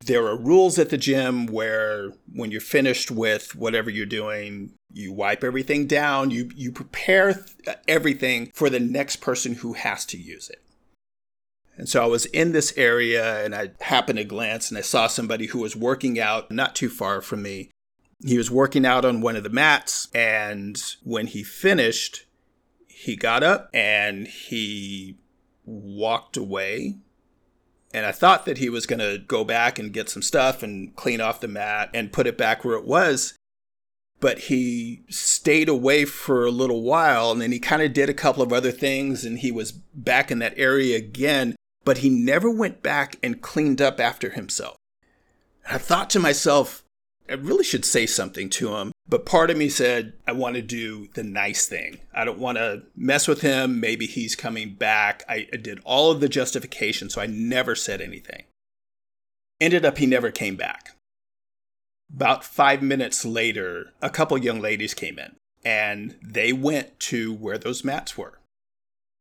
There 0.08 0.26
are 0.26 0.38
rules 0.38 0.78
at 0.78 0.88
the 0.88 0.96
gym 0.96 1.44
where 1.44 2.14
when 2.32 2.50
you're 2.50 2.62
finished 2.62 3.10
with 3.10 3.54
whatever 3.54 3.90
you're 3.90 4.06
doing, 4.06 4.72
you 4.90 5.12
wipe 5.12 5.44
everything 5.44 5.86
down, 5.86 6.30
you, 6.30 6.50
you 6.56 6.72
prepare 6.72 7.34
th- 7.34 7.46
uh, 7.66 7.74
everything 7.86 8.50
for 8.54 8.70
the 8.70 8.80
next 8.80 9.16
person 9.16 9.56
who 9.56 9.74
has 9.74 10.06
to 10.06 10.16
use 10.16 10.48
it. 10.48 10.62
And 11.76 11.90
so 11.90 12.02
I 12.02 12.06
was 12.06 12.24
in 12.24 12.52
this 12.52 12.72
area 12.78 13.44
and 13.44 13.54
I 13.54 13.72
happened 13.82 14.16
to 14.16 14.24
glance 14.24 14.70
and 14.70 14.78
I 14.78 14.80
saw 14.80 15.08
somebody 15.08 15.48
who 15.48 15.58
was 15.58 15.76
working 15.76 16.18
out 16.18 16.50
not 16.50 16.74
too 16.74 16.88
far 16.88 17.20
from 17.20 17.42
me. 17.42 17.70
He 18.24 18.38
was 18.38 18.50
working 18.50 18.86
out 18.86 19.04
on 19.04 19.20
one 19.20 19.36
of 19.36 19.42
the 19.42 19.50
mats. 19.50 20.08
And 20.14 20.82
when 21.02 21.26
he 21.26 21.42
finished, 21.42 22.24
he 22.86 23.14
got 23.14 23.42
up 23.42 23.68
and 23.74 24.26
he 24.26 25.18
walked 25.66 26.38
away. 26.38 26.96
And 27.92 28.04
I 28.04 28.12
thought 28.12 28.44
that 28.44 28.58
he 28.58 28.68
was 28.68 28.86
going 28.86 28.98
to 28.98 29.18
go 29.18 29.44
back 29.44 29.78
and 29.78 29.92
get 29.92 30.10
some 30.10 30.22
stuff 30.22 30.62
and 30.62 30.94
clean 30.94 31.20
off 31.20 31.40
the 31.40 31.48
mat 31.48 31.90
and 31.94 32.12
put 32.12 32.26
it 32.26 32.36
back 32.36 32.64
where 32.64 32.76
it 32.76 32.84
was. 32.84 33.34
But 34.20 34.40
he 34.40 35.02
stayed 35.08 35.68
away 35.68 36.04
for 36.04 36.44
a 36.44 36.50
little 36.50 36.82
while 36.82 37.30
and 37.30 37.40
then 37.40 37.52
he 37.52 37.60
kind 37.60 37.82
of 37.82 37.92
did 37.92 38.10
a 38.10 38.14
couple 38.14 38.42
of 38.42 38.52
other 38.52 38.72
things 38.72 39.24
and 39.24 39.38
he 39.38 39.52
was 39.52 39.72
back 39.72 40.30
in 40.30 40.40
that 40.40 40.58
area 40.58 40.96
again, 40.96 41.56
but 41.84 41.98
he 41.98 42.10
never 42.10 42.50
went 42.50 42.82
back 42.82 43.16
and 43.22 43.40
cleaned 43.40 43.80
up 43.80 44.00
after 44.00 44.30
himself. 44.30 44.76
And 45.64 45.76
I 45.76 45.78
thought 45.78 46.10
to 46.10 46.20
myself, 46.20 46.82
I 47.28 47.34
really 47.34 47.64
should 47.64 47.84
say 47.84 48.06
something 48.06 48.50
to 48.50 48.74
him, 48.76 48.92
but 49.08 49.24
part 49.24 49.50
of 49.50 49.56
me 49.56 49.70
said, 49.70 50.12
I 50.26 50.32
want 50.32 50.56
to 50.56 50.62
do 50.62 51.08
the 51.14 51.22
nice 51.22 51.66
thing. 51.66 52.00
I 52.14 52.24
don't 52.24 52.38
want 52.38 52.58
to 52.58 52.82
mess 52.94 53.26
with 53.26 53.40
him. 53.40 53.80
Maybe 53.80 54.06
he's 54.06 54.36
coming 54.36 54.74
back. 54.74 55.24
I, 55.28 55.48
did 55.62 55.80
all 55.84 56.10
of 56.10 56.20
the 56.20 56.28
justification, 56.28 57.08
so 57.08 57.22
I 57.22 57.26
never 57.26 57.74
said 57.74 58.02
anything. 58.02 58.44
Ended 59.60 59.86
up, 59.86 59.96
he 59.96 60.06
never 60.06 60.30
came 60.30 60.56
back. 60.56 60.92
About 62.14 62.44
five 62.44 62.82
minutes 62.82 63.24
later, 63.24 63.92
a 64.02 64.10
couple 64.10 64.36
young 64.38 64.60
ladies 64.60 64.94
came 64.94 65.18
in 65.18 65.36
and 65.64 66.16
they 66.22 66.52
went 66.52 67.00
to 67.00 67.32
where 67.32 67.58
those 67.58 67.84
mats 67.84 68.16
were. 68.16 68.38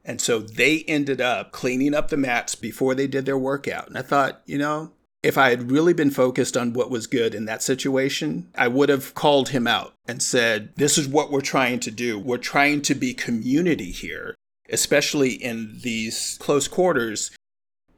And 0.04 0.22
so 0.22 0.40
they 0.40 0.84
ended 0.88 1.20
up 1.20 1.52
cleaning 1.52 1.94
up 1.94 2.10
the 2.10 2.18
mats 2.18 2.56
before 2.56 2.96
they 2.96 3.08
did 3.08 3.26
their 3.26 3.38
workout. 3.38 3.88
And 3.88 3.98
I 3.98 4.02
thought, 4.02 4.42
you 4.46 4.58
know, 4.58 4.92
if 5.28 5.38
I 5.38 5.50
had 5.50 5.72
really 5.72 5.94
been 5.94 6.12
focused 6.12 6.56
on 6.56 6.74
what 6.74 6.90
was 6.90 7.08
good 7.08 7.36
in 7.36 7.46
that 7.46 7.62
situation, 7.62 8.50
I 8.56 8.68
would 8.68 8.90
have 8.90 9.14
called 9.14 9.50
him 9.50 9.68
out 9.68 9.94
and 10.08 10.22
said, 10.22 10.70
This 10.76 10.98
is 10.98 11.08
what 11.08 11.32
we're 11.32 11.42
trying 11.42 11.80
to 11.82 11.92
do. 11.92 12.18
We're 12.18 12.38
trying 12.38 12.82
to 12.84 12.96
be 12.96 13.14
community 13.14 13.92
here, 13.92 14.36
especially 14.70 15.32
in 15.32 15.80
these 15.84 16.38
close 16.40 16.68
quarters. 16.68 17.32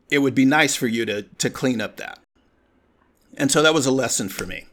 It 0.09 0.19
would 0.19 0.36
be 0.36 0.45
nice 0.45 0.75
for 0.75 0.88
you 0.88 1.05
to, 1.05 1.24
to 1.24 1.50
clean 1.50 1.81
up 1.81 1.98
that. 1.98 2.19
And 3.38 3.51
so 3.51 3.62
that 3.62 3.75
was 3.75 3.86
a 3.86 3.91
lesson 3.91 4.27
for 4.27 4.45
me 4.45 4.65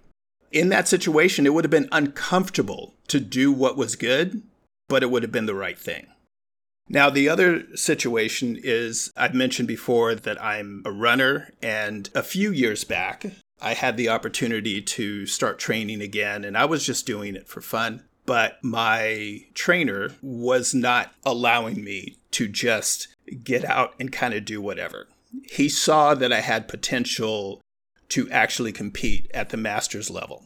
in 0.52 0.68
that 0.70 0.88
situation, 0.88 1.46
it 1.46 1.52
would 1.52 1.64
have 1.64 1.70
been 1.70 1.88
uncomfortable 1.92 2.94
to 3.08 3.20
do 3.20 3.52
what 3.52 3.76
was 3.76 3.96
good, 3.96 4.42
but 4.88 5.02
it 5.02 5.10
would 5.10 5.22
have 5.22 5.32
been 5.32 5.46
the 5.46 5.54
right 5.54 5.78
thing. 5.78 6.06
Now, 6.88 7.10
the 7.10 7.28
other 7.28 7.64
situation 7.76 8.58
is 8.62 9.12
I've 9.16 9.34
mentioned 9.34 9.66
before 9.66 10.14
that 10.14 10.42
I'm 10.42 10.82
a 10.84 10.92
runner, 10.92 11.50
and 11.60 12.08
a 12.14 12.22
few 12.22 12.52
years 12.52 12.84
back, 12.84 13.26
I 13.60 13.74
had 13.74 13.96
the 13.96 14.08
opportunity 14.08 14.80
to 14.82 15.26
start 15.26 15.58
training 15.58 16.00
again, 16.00 16.44
and 16.44 16.56
I 16.56 16.64
was 16.64 16.84
just 16.84 17.06
doing 17.06 17.34
it 17.34 17.48
for 17.48 17.60
fun. 17.60 18.04
But 18.24 18.62
my 18.62 19.44
trainer 19.54 20.10
was 20.20 20.74
not 20.74 21.12
allowing 21.24 21.82
me 21.82 22.18
to 22.32 22.48
just 22.48 23.08
get 23.42 23.64
out 23.64 23.94
and 23.98 24.12
kind 24.12 24.34
of 24.34 24.44
do 24.44 24.60
whatever. 24.60 25.08
He 25.44 25.68
saw 25.68 26.14
that 26.14 26.32
I 26.32 26.40
had 26.40 26.68
potential 26.68 27.60
to 28.10 28.30
actually 28.30 28.72
compete 28.72 29.30
at 29.34 29.50
the 29.50 29.56
master's 29.56 30.10
level. 30.10 30.44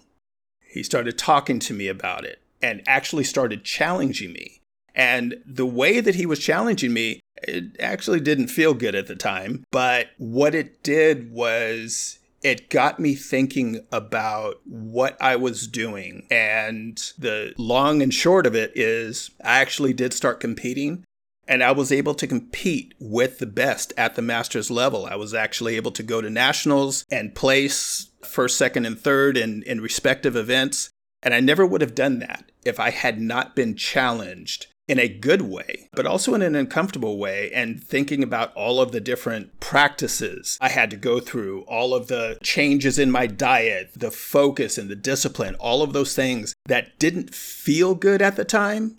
He 0.62 0.82
started 0.82 1.18
talking 1.18 1.58
to 1.60 1.74
me 1.74 1.88
about 1.88 2.24
it 2.24 2.40
and 2.62 2.82
actually 2.86 3.24
started 3.24 3.64
challenging 3.64 4.32
me. 4.32 4.59
And 4.94 5.36
the 5.46 5.66
way 5.66 6.00
that 6.00 6.14
he 6.14 6.26
was 6.26 6.38
challenging 6.38 6.92
me, 6.92 7.20
it 7.42 7.76
actually 7.80 8.20
didn't 8.20 8.48
feel 8.48 8.74
good 8.74 8.94
at 8.94 9.06
the 9.06 9.16
time. 9.16 9.64
But 9.70 10.08
what 10.18 10.54
it 10.54 10.82
did 10.82 11.32
was 11.32 12.18
it 12.42 12.70
got 12.70 12.98
me 12.98 13.14
thinking 13.14 13.86
about 13.92 14.60
what 14.64 15.16
I 15.20 15.36
was 15.36 15.66
doing. 15.66 16.26
And 16.30 16.96
the 17.18 17.54
long 17.58 18.02
and 18.02 18.12
short 18.12 18.46
of 18.46 18.54
it 18.54 18.72
is, 18.74 19.30
I 19.44 19.60
actually 19.60 19.92
did 19.92 20.12
start 20.14 20.40
competing 20.40 21.04
and 21.46 21.64
I 21.64 21.72
was 21.72 21.90
able 21.90 22.14
to 22.14 22.28
compete 22.28 22.94
with 23.00 23.40
the 23.40 23.46
best 23.46 23.92
at 23.96 24.14
the 24.14 24.22
master's 24.22 24.70
level. 24.70 25.06
I 25.06 25.16
was 25.16 25.34
actually 25.34 25.76
able 25.76 25.90
to 25.92 26.02
go 26.02 26.20
to 26.20 26.30
nationals 26.30 27.04
and 27.10 27.34
place 27.34 28.10
first, 28.22 28.56
second, 28.56 28.86
and 28.86 28.98
third 28.98 29.36
in, 29.36 29.64
in 29.64 29.80
respective 29.80 30.36
events. 30.36 30.90
And 31.22 31.34
I 31.34 31.40
never 31.40 31.66
would 31.66 31.80
have 31.80 31.94
done 31.94 32.20
that 32.20 32.50
if 32.64 32.78
I 32.78 32.90
had 32.90 33.20
not 33.20 33.56
been 33.56 33.74
challenged 33.74 34.68
in 34.90 34.98
a 34.98 35.08
good 35.08 35.42
way, 35.42 35.88
but 35.92 36.04
also 36.04 36.34
in 36.34 36.42
an 36.42 36.56
uncomfortable 36.56 37.16
way, 37.16 37.48
and 37.52 37.80
thinking 37.80 38.24
about 38.24 38.52
all 38.54 38.80
of 38.80 38.90
the 38.90 39.00
different 39.00 39.60
practices 39.60 40.58
I 40.60 40.68
had 40.68 40.90
to 40.90 40.96
go 40.96 41.20
through, 41.20 41.60
all 41.68 41.94
of 41.94 42.08
the 42.08 42.36
changes 42.42 42.98
in 42.98 43.08
my 43.08 43.28
diet, 43.28 43.92
the 43.94 44.10
focus 44.10 44.78
and 44.78 44.90
the 44.90 44.96
discipline, 44.96 45.54
all 45.60 45.82
of 45.82 45.92
those 45.92 46.16
things 46.16 46.54
that 46.66 46.98
didn't 46.98 47.32
feel 47.32 47.94
good 47.94 48.20
at 48.20 48.34
the 48.34 48.44
time, 48.44 48.98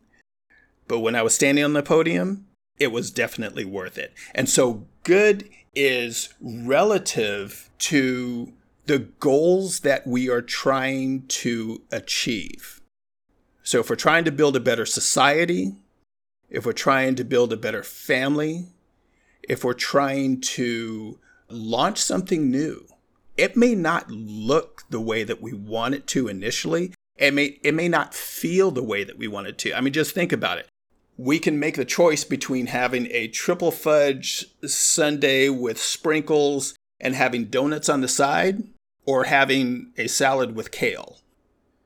but 0.87 1.01
when 1.01 1.13
I 1.13 1.23
was 1.23 1.35
standing 1.35 1.65
on 1.65 1.73
the 1.73 1.83
podium, 1.83 2.45
it 2.79 2.93
was 2.93 3.11
definitely 3.11 3.65
worth 3.65 3.97
it. 3.97 4.13
And 4.33 4.47
so 4.47 4.87
good 5.03 5.49
is 5.75 6.33
relative 6.39 7.69
to 7.79 8.53
the 8.85 8.99
goals 8.99 9.81
that 9.81 10.07
we 10.07 10.29
are 10.29 10.41
trying 10.41 11.27
to 11.27 11.81
achieve. 11.91 12.81
So, 13.63 13.79
if 13.79 13.89
we're 13.89 13.95
trying 13.95 14.25
to 14.25 14.31
build 14.31 14.55
a 14.55 14.59
better 14.59 14.85
society, 14.85 15.75
if 16.51 16.65
we're 16.65 16.73
trying 16.73 17.15
to 17.15 17.23
build 17.23 17.53
a 17.53 17.57
better 17.57 17.81
family, 17.81 18.67
if 19.41 19.63
we're 19.63 19.73
trying 19.73 20.41
to 20.41 21.17
launch 21.49 21.97
something 21.97 22.51
new, 22.51 22.85
it 23.37 23.55
may 23.55 23.73
not 23.73 24.11
look 24.11 24.83
the 24.89 24.99
way 24.99 25.23
that 25.23 25.41
we 25.41 25.53
want 25.53 25.95
it 25.95 26.05
to 26.07 26.27
initially. 26.27 26.93
It 27.15 27.33
may, 27.33 27.59
it 27.63 27.73
may 27.73 27.87
not 27.87 28.13
feel 28.13 28.69
the 28.69 28.83
way 28.83 29.05
that 29.05 29.17
we 29.17 29.27
want 29.27 29.47
it 29.47 29.57
to. 29.59 29.73
I 29.73 29.81
mean, 29.81 29.93
just 29.93 30.13
think 30.13 30.33
about 30.33 30.57
it. 30.57 30.67
We 31.17 31.39
can 31.39 31.57
make 31.57 31.75
the 31.75 31.85
choice 31.85 32.23
between 32.23 32.67
having 32.67 33.07
a 33.11 33.27
triple 33.29 33.71
fudge 33.71 34.47
sundae 34.65 35.49
with 35.49 35.79
sprinkles 35.79 36.75
and 36.99 37.15
having 37.15 37.45
donuts 37.45 37.89
on 37.89 38.01
the 38.01 38.07
side 38.07 38.63
or 39.05 39.23
having 39.25 39.91
a 39.97 40.07
salad 40.07 40.55
with 40.55 40.71
kale. 40.71 41.19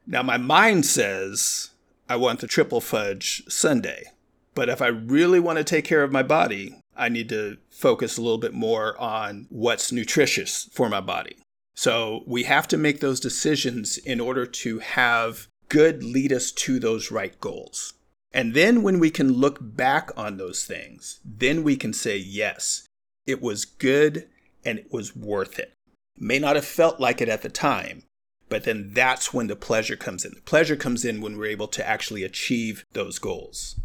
Now, 0.07 0.23
my 0.23 0.37
mind 0.37 0.85
says 0.85 1.71
I 2.09 2.15
want 2.15 2.39
the 2.39 2.47
triple 2.47 2.81
fudge 2.81 3.43
sundae. 3.47 4.14
But 4.55 4.69
if 4.69 4.81
I 4.81 4.87
really 4.87 5.39
want 5.39 5.57
to 5.57 5.63
take 5.63 5.85
care 5.85 6.01
of 6.01 6.11
my 6.11 6.23
body, 6.23 6.79
I 6.95 7.09
need 7.09 7.29
to 7.29 7.57
focus 7.69 8.17
a 8.17 8.21
little 8.21 8.37
bit 8.37 8.53
more 8.53 8.99
on 8.99 9.47
what's 9.49 9.91
nutritious 9.91 10.69
for 10.71 10.89
my 10.89 11.01
body. 11.01 11.37
So 11.75 12.23
we 12.25 12.43
have 12.43 12.67
to 12.69 12.77
make 12.77 13.01
those 13.01 13.19
decisions 13.19 13.97
in 13.97 14.21
order 14.21 14.45
to 14.45 14.79
have 14.79 15.47
good 15.67 16.03
lead 16.03 16.31
us 16.31 16.51
to 16.53 16.79
those 16.79 17.11
right 17.11 17.39
goals. 17.41 17.93
And 18.31 18.53
then 18.53 18.81
when 18.81 18.99
we 18.99 19.11
can 19.11 19.33
look 19.33 19.57
back 19.61 20.09
on 20.15 20.37
those 20.37 20.65
things, 20.65 21.19
then 21.25 21.63
we 21.63 21.75
can 21.75 21.91
say, 21.91 22.17
yes, 22.17 22.87
it 23.27 23.41
was 23.41 23.65
good 23.65 24.27
and 24.63 24.79
it 24.79 24.91
was 24.91 25.15
worth 25.15 25.59
it. 25.59 25.73
May 26.17 26.39
not 26.39 26.55
have 26.55 26.65
felt 26.65 26.99
like 26.99 27.19
it 27.19 27.29
at 27.29 27.41
the 27.41 27.49
time, 27.49 28.03
but 28.47 28.63
then 28.63 28.91
that's 28.93 29.33
when 29.33 29.47
the 29.47 29.55
pleasure 29.55 29.97
comes 29.97 30.23
in. 30.23 30.31
The 30.33 30.41
pleasure 30.41 30.75
comes 30.77 31.03
in 31.03 31.21
when 31.21 31.37
we're 31.37 31.47
able 31.47 31.67
to 31.69 31.87
actually 31.87 32.23
achieve 32.23 32.85
those 32.93 33.19
goals. 33.19 33.79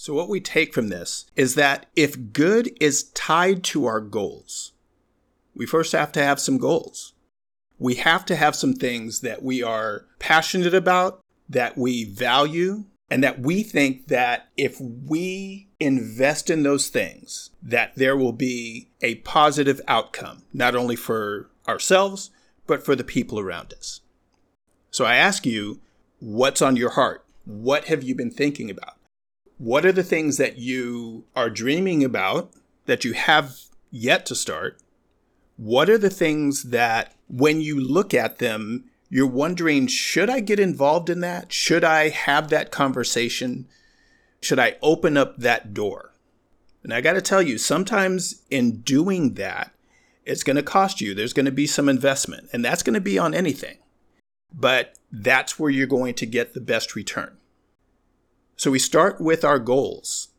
So, 0.00 0.14
what 0.14 0.28
we 0.28 0.40
take 0.40 0.72
from 0.72 0.88
this 0.88 1.26
is 1.34 1.56
that 1.56 1.86
if 1.96 2.32
good 2.32 2.70
is 2.80 3.10
tied 3.14 3.64
to 3.64 3.86
our 3.86 4.00
goals, 4.00 4.72
we 5.56 5.66
first 5.66 5.90
have 5.90 6.12
to 6.12 6.22
have 6.22 6.38
some 6.38 6.56
goals. 6.56 7.14
We 7.80 7.96
have 7.96 8.24
to 8.26 8.36
have 8.36 8.54
some 8.54 8.74
things 8.74 9.22
that 9.22 9.42
we 9.42 9.60
are 9.60 10.06
passionate 10.20 10.72
about, 10.72 11.20
that 11.48 11.76
we 11.76 12.04
value, 12.04 12.84
and 13.10 13.24
that 13.24 13.40
we 13.40 13.64
think 13.64 14.06
that 14.06 14.48
if 14.56 14.80
we 14.80 15.66
invest 15.80 16.48
in 16.48 16.62
those 16.62 16.88
things, 16.88 17.50
that 17.60 17.96
there 17.96 18.16
will 18.16 18.32
be 18.32 18.90
a 19.00 19.16
positive 19.16 19.80
outcome, 19.88 20.44
not 20.52 20.76
only 20.76 20.94
for 20.94 21.50
ourselves, 21.66 22.30
but 22.68 22.84
for 22.84 22.94
the 22.94 23.02
people 23.02 23.40
around 23.40 23.72
us. 23.72 24.00
So 24.92 25.04
I 25.04 25.16
ask 25.16 25.44
you, 25.44 25.80
what's 26.20 26.62
on 26.62 26.76
your 26.76 26.90
heart? 26.90 27.24
What 27.44 27.86
have 27.86 28.04
you 28.04 28.14
been 28.14 28.30
thinking 28.30 28.70
about? 28.70 28.97
What 29.58 29.84
are 29.84 29.92
the 29.92 30.04
things 30.04 30.36
that 30.36 30.58
you 30.58 31.24
are 31.34 31.50
dreaming 31.50 32.04
about 32.04 32.52
that 32.86 33.04
you 33.04 33.12
have 33.12 33.56
yet 33.90 34.24
to 34.26 34.36
start? 34.36 34.80
What 35.56 35.90
are 35.90 35.98
the 35.98 36.10
things 36.10 36.64
that, 36.64 37.16
when 37.26 37.60
you 37.60 37.80
look 37.80 38.14
at 38.14 38.38
them, 38.38 38.84
you're 39.10 39.26
wondering, 39.26 39.88
should 39.88 40.30
I 40.30 40.38
get 40.38 40.60
involved 40.60 41.10
in 41.10 41.20
that? 41.20 41.52
Should 41.52 41.82
I 41.82 42.10
have 42.10 42.50
that 42.50 42.70
conversation? 42.70 43.66
Should 44.40 44.60
I 44.60 44.76
open 44.80 45.16
up 45.16 45.38
that 45.38 45.74
door? 45.74 46.14
And 46.84 46.94
I 46.94 47.00
got 47.00 47.14
to 47.14 47.20
tell 47.20 47.42
you, 47.42 47.58
sometimes 47.58 48.42
in 48.50 48.82
doing 48.82 49.34
that, 49.34 49.72
it's 50.24 50.44
going 50.44 50.56
to 50.56 50.62
cost 50.62 51.00
you. 51.00 51.14
There's 51.14 51.32
going 51.32 51.46
to 51.46 51.52
be 51.52 51.66
some 51.66 51.88
investment, 51.88 52.48
and 52.52 52.64
that's 52.64 52.84
going 52.84 52.94
to 52.94 53.00
be 53.00 53.18
on 53.18 53.34
anything. 53.34 53.78
But 54.54 54.94
that's 55.10 55.58
where 55.58 55.70
you're 55.70 55.88
going 55.88 56.14
to 56.14 56.26
get 56.26 56.54
the 56.54 56.60
best 56.60 56.94
return. 56.94 57.37
So 58.58 58.72
we 58.72 58.80
start 58.80 59.20
with 59.20 59.44
our 59.44 59.60
goals 59.60 60.30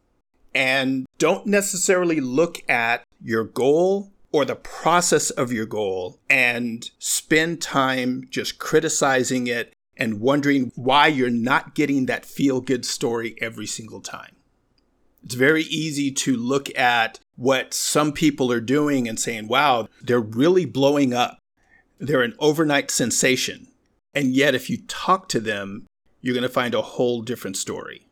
and 0.54 1.06
don't 1.20 1.48
necessarily 1.48 2.20
look 2.20 2.58
at 2.70 3.04
your 3.24 3.46
goal 3.46 4.12
or 4.34 4.44
the 4.44 4.58
process 4.58 5.30
of 5.30 5.54
your 5.54 5.66
goal 5.66 6.20
and 6.30 6.92
spend 7.00 7.62
time 7.62 8.28
just 8.30 8.60
criticizing 8.60 9.48
it 9.48 9.72
and 9.96 10.20
wondering 10.20 10.74
why 10.76 11.08
you're 11.08 11.30
not 11.30 11.76
getting 11.76 12.08
that 12.08 12.26
feel 12.26 12.60
good 12.60 12.86
story 12.86 13.36
every 13.40 13.66
single 13.66 14.02
time. 14.02 14.36
It's 15.24 15.36
very 15.36 15.64
easy 15.64 16.12
to 16.12 16.36
look 16.36 16.78
at 16.78 17.20
what 17.38 17.74
some 17.74 18.12
people 18.12 18.52
are 18.52 18.60
doing 18.60 19.08
and 19.08 19.18
saying, 19.18 19.48
wow, 19.48 19.88
they're 20.02 20.20
really 20.20 20.66
blowing 20.66 21.14
up. 21.14 21.40
They're 22.00 22.22
an 22.22 22.36
overnight 22.38 22.92
sensation. 22.92 23.68
And 24.14 24.34
yet, 24.34 24.56
if 24.56 24.70
you 24.70 24.80
talk 24.88 25.30
to 25.30 25.40
them, 25.40 25.86
you're 26.20 26.36
going 26.36 26.44
to 26.44 26.50
find 26.50 26.76
a 26.76 26.82
whole 26.82 27.22
different 27.22 27.56
story. 27.56 28.06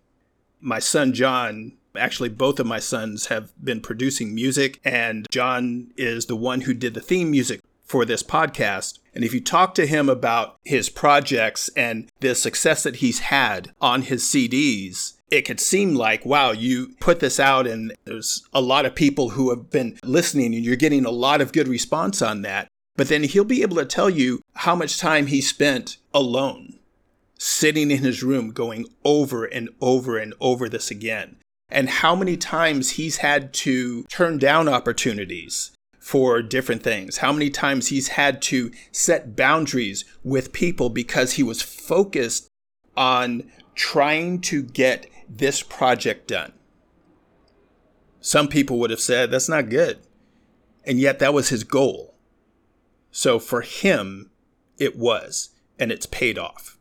My 0.60 0.80
son, 0.80 1.14
John, 1.14 1.74
actually, 1.96 2.30
both 2.30 2.60
of 2.60 2.68
my 2.68 2.80
sons 2.80 3.28
have 3.28 3.52
been 3.64 3.82
producing 3.82 4.34
music, 4.34 4.80
and 4.84 5.26
John 5.30 5.92
is 5.98 6.26
the 6.26 6.36
one 6.36 6.62
who 6.62 6.74
did 6.74 6.94
the 6.94 7.02
theme 7.02 7.32
music 7.32 7.62
for 7.84 8.06
this 8.06 8.24
podcast. 8.24 9.00
And 9.16 9.24
if 9.24 9.34
you 9.34 9.42
talk 9.42 9.74
to 9.76 9.88
him 9.88 10.10
about 10.10 10.58
his 10.64 10.90
projects 10.90 11.70
and 11.76 12.10
the 12.20 12.36
success 12.36 12.84
that 12.84 12.98
he's 12.98 13.20
had 13.20 13.72
on 13.82 14.04
his 14.04 14.24
CDs, 14.24 15.14
it 15.32 15.44
could 15.44 15.60
seem 15.60 15.96
like, 15.96 16.26
wow, 16.26 16.52
you 16.52 16.96
put 17.00 17.20
this 17.20 17.40
out 17.40 17.66
and 17.66 17.94
there's 18.06 18.48
a 18.54 18.62
lot 18.62 18.86
of 18.86 18.96
people 18.96 19.30
who 19.30 19.50
have 19.50 19.70
been 19.70 19.98
listening 20.04 20.54
and 20.54 20.64
you're 20.64 20.76
getting 20.76 21.06
a 21.06 21.12
lot 21.12 21.42
of 21.42 21.54
good 21.54 21.68
response 21.68 22.22
on 22.22 22.44
that. 22.44 22.68
But 22.96 23.10
then 23.10 23.24
he'll 23.24 23.44
be 23.44 23.62
able 23.62 23.78
to 23.78 23.86
tell 23.86 24.10
you 24.10 24.42
how 24.56 24.76
much 24.76 24.98
time 24.98 25.28
he 25.28 25.42
spent 25.42 25.98
alone, 26.14 26.77
sitting 27.38 27.92
in 27.92 28.00
his 28.00 28.24
room, 28.24 28.52
going 28.52 28.88
over 29.04 29.46
and 29.46 29.70
over 29.82 30.18
and 30.18 30.34
over 30.40 30.68
this 30.68 30.92
again. 30.92 31.38
And 31.70 31.90
how 31.90 32.16
many 32.16 32.38
times 32.38 32.92
he's 32.92 33.18
had 33.18 33.54
to 33.56 34.04
turn 34.06 34.38
down 34.38 34.70
opportunities 34.70 35.72
for 36.00 36.42
different 36.42 36.84
things. 36.84 37.18
How 37.18 37.34
many 37.34 37.50
times 37.50 37.88
he's 37.88 38.08
had 38.08 38.42
to 38.44 38.72
set 38.94 39.36
boundaries 39.36 40.06
with 40.24 40.54
people 40.54 40.90
because 40.90 41.34
he 41.34 41.44
was 41.44 41.62
focused 41.62 42.48
on 42.96 43.52
trying 43.76 44.40
to 44.42 44.64
get 44.64 45.08
this 45.30 45.62
project 45.62 46.30
done. 46.30 46.54
Some 48.22 48.48
people 48.48 48.80
would 48.80 48.90
have 48.90 49.02
said 49.02 49.32
that's 49.32 49.50
not 49.50 49.70
good. 49.70 50.00
And 50.86 51.00
yet 51.00 51.20
that 51.20 51.34
was 51.34 51.50
his 51.50 51.66
goal. 51.66 52.16
So 53.12 53.38
for 53.38 53.62
him, 53.62 54.32
it 54.78 54.98
was, 54.98 55.50
and 55.78 55.92
it's 55.92 56.06
paid 56.06 56.38
off. 56.38 56.77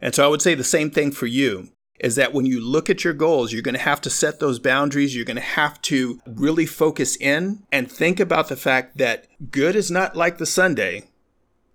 And 0.00 0.14
so 0.14 0.24
I 0.24 0.28
would 0.28 0.42
say 0.42 0.54
the 0.54 0.64
same 0.64 0.90
thing 0.90 1.10
for 1.10 1.26
you 1.26 1.68
is 2.00 2.14
that 2.14 2.32
when 2.32 2.46
you 2.46 2.60
look 2.60 2.88
at 2.88 3.02
your 3.02 3.12
goals, 3.12 3.52
you're 3.52 3.62
going 3.62 3.74
to 3.74 3.80
have 3.80 4.00
to 4.02 4.10
set 4.10 4.38
those 4.38 4.58
boundaries. 4.58 5.16
You're 5.16 5.24
going 5.24 5.36
to 5.36 5.42
have 5.42 5.82
to 5.82 6.20
really 6.26 6.66
focus 6.66 7.16
in 7.16 7.64
and 7.72 7.90
think 7.90 8.20
about 8.20 8.48
the 8.48 8.56
fact 8.56 8.98
that 8.98 9.26
good 9.50 9.74
is 9.74 9.90
not 9.90 10.16
like 10.16 10.38
the 10.38 10.46
sundae, 10.46 11.02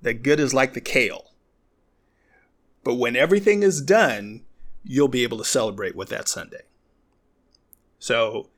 that 0.01 0.23
good 0.23 0.39
is 0.39 0.53
like 0.53 0.73
the 0.73 0.81
kale. 0.81 1.31
But 2.83 2.95
when 2.95 3.15
everything 3.15 3.63
is 3.63 3.81
done, 3.81 4.43
you'll 4.83 5.07
be 5.07 5.23
able 5.23 5.37
to 5.37 5.45
celebrate 5.45 5.95
with 5.95 6.09
that 6.09 6.27
sundae. 6.27 6.63
So, 7.99 8.49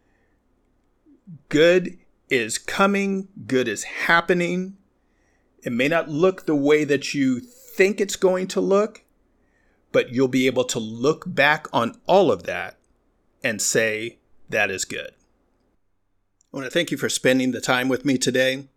good 1.49 1.99
is 2.29 2.57
coming, 2.57 3.27
good 3.45 3.67
is 3.67 3.83
happening. 3.83 4.77
It 5.63 5.71
may 5.71 5.87
not 5.87 6.09
look 6.09 6.45
the 6.45 6.55
way 6.55 6.83
that 6.83 7.13
you 7.13 7.39
think 7.39 8.01
it's 8.01 8.15
going 8.15 8.47
to 8.47 8.61
look, 8.61 9.03
but 9.95 10.11
you'll 10.11 10.27
be 10.27 10.45
able 10.45 10.65
to 10.65 10.77
look 10.77 11.23
back 11.25 11.67
on 11.71 11.97
all 12.05 12.29
of 12.29 12.43
that 12.43 12.77
and 13.41 13.61
say, 13.61 14.17
that 14.49 14.69
is 14.69 14.83
good. 14.83 15.11
I 16.53 16.57
want 16.57 16.65
to 16.65 16.69
thank 16.69 16.91
you 16.91 16.97
for 16.97 17.07
spending 17.07 17.51
the 17.51 17.61
time 17.61 17.87
with 17.87 18.03
me 18.03 18.17
today. 18.17 18.67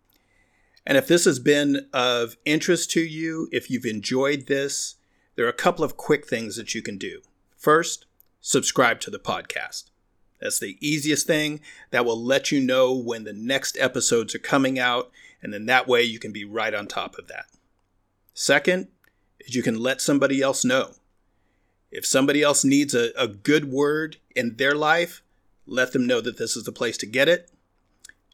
And 0.85 0.97
if 0.97 1.09
this 1.09 1.25
has 1.25 1.37
been 1.37 1.89
of 1.91 2.37
interest 2.45 2.89
to 2.91 3.01
you, 3.01 3.49
if 3.51 3.69
you've 3.69 3.83
enjoyed 3.83 4.47
this, 4.47 4.95
there 5.35 5.45
are 5.45 5.49
a 5.49 5.53
couple 5.53 5.83
of 5.83 5.97
quick 5.97 6.25
things 6.25 6.55
that 6.55 6.73
you 6.73 6.81
can 6.81 6.97
do. 6.97 7.19
First, 7.57 8.05
subscribe 8.39 9.01
to 9.01 9.11
the 9.11 9.19
podcast. 9.19 9.89
That's 10.39 10.59
the 10.59 10.77
easiest 10.79 11.27
thing 11.27 11.59
that 11.91 12.05
will 12.05 12.23
let 12.23 12.49
you 12.49 12.61
know 12.61 12.95
when 12.95 13.25
the 13.25 13.33
next 13.33 13.77
episodes 13.77 14.33
are 14.33 14.39
coming 14.39 14.79
out, 14.79 15.11
and 15.43 15.53
then 15.53 15.65
that 15.65 15.85
way 15.85 16.01
you 16.01 16.17
can 16.17 16.31
be 16.31 16.45
right 16.45 16.73
on 16.73 16.87
top 16.87 17.17
of 17.19 17.27
that. 17.27 17.47
Second, 18.33 18.87
is 19.41 19.53
you 19.53 19.61
can 19.61 19.77
let 19.77 19.99
somebody 19.99 20.41
else 20.41 20.63
know. 20.63 20.93
If 21.91 22.05
somebody 22.05 22.43
else 22.43 22.63
needs 22.63 22.93
a, 22.93 23.09
a 23.17 23.27
good 23.27 23.71
word 23.71 24.17
in 24.35 24.57
their 24.57 24.75
life, 24.75 25.23
let 25.65 25.91
them 25.91 26.05
know 26.05 26.21
that 26.21 26.37
this 26.37 26.55
is 26.55 26.63
the 26.63 26.71
place 26.71 26.97
to 26.97 27.05
get 27.05 27.27
it. 27.27 27.49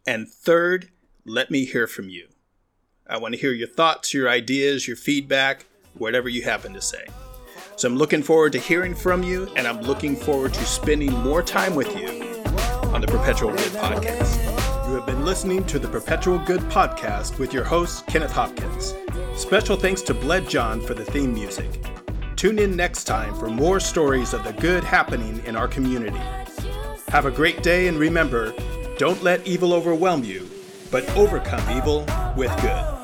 And 0.05 0.27
third, 0.27 0.89
let 1.25 1.49
me 1.49 1.65
hear 1.65 1.87
from 1.87 2.09
you. 2.09 2.27
I 3.07 3.17
want 3.17 3.33
to 3.33 3.39
hear 3.39 3.53
your 3.53 3.67
thoughts, 3.67 4.13
your 4.13 4.27
ideas, 4.27 4.87
your 4.87 4.97
feedback, 4.97 5.65
whatever 5.93 6.27
you 6.27 6.43
happen 6.43 6.73
to 6.73 6.81
say. 6.81 7.05
So 7.77 7.87
I'm 7.87 7.97
looking 7.97 8.23
forward 8.23 8.51
to 8.53 8.59
hearing 8.59 8.95
from 8.95 9.23
you, 9.23 9.49
and 9.55 9.67
I'm 9.67 9.81
looking 9.81 10.15
forward 10.15 10.53
to 10.53 10.65
spending 10.65 11.11
more 11.11 11.43
time 11.43 11.75
with 11.75 11.95
you 11.97 12.07
on 12.93 13.01
the 13.01 13.07
Perpetual 13.07 13.51
Good 13.51 13.71
podcast. 13.73 14.87
You 14.87 14.95
have 14.95 15.05
been 15.05 15.25
listening 15.25 15.65
to 15.65 15.79
the 15.79 15.87
Perpetual 15.87 16.39
Good 16.39 16.61
podcast 16.61 17.37
with 17.37 17.53
your 17.53 17.63
host, 17.63 18.05
Kenneth 18.07 18.31
Hopkins. 18.31 18.95
Special 19.35 19.75
thanks 19.77 20.01
to 20.03 20.13
Bled 20.13 20.47
John 20.47 20.81
for 20.81 20.93
the 20.93 21.05
theme 21.05 21.33
music. 21.33 21.69
Tune 22.45 22.59
in 22.59 22.75
next 22.75 23.05
time 23.05 23.33
for 23.33 23.49
more 23.49 23.79
stories 23.79 24.31
of 24.31 24.43
the 24.43 24.53
good 24.53 24.83
happening 24.83 25.43
in 25.47 25.55
our 25.55 25.67
community. 25.67 26.21
Have 27.07 27.25
a 27.25 27.31
great 27.31 27.63
day 27.63 27.87
and 27.87 27.97
remember 27.97 28.53
don't 28.99 29.23
let 29.23 29.47
evil 29.47 29.73
overwhelm 29.73 30.23
you, 30.23 30.47
but 30.91 31.09
overcome 31.17 31.67
evil 31.75 32.05
with 32.37 32.55
good. 32.61 32.94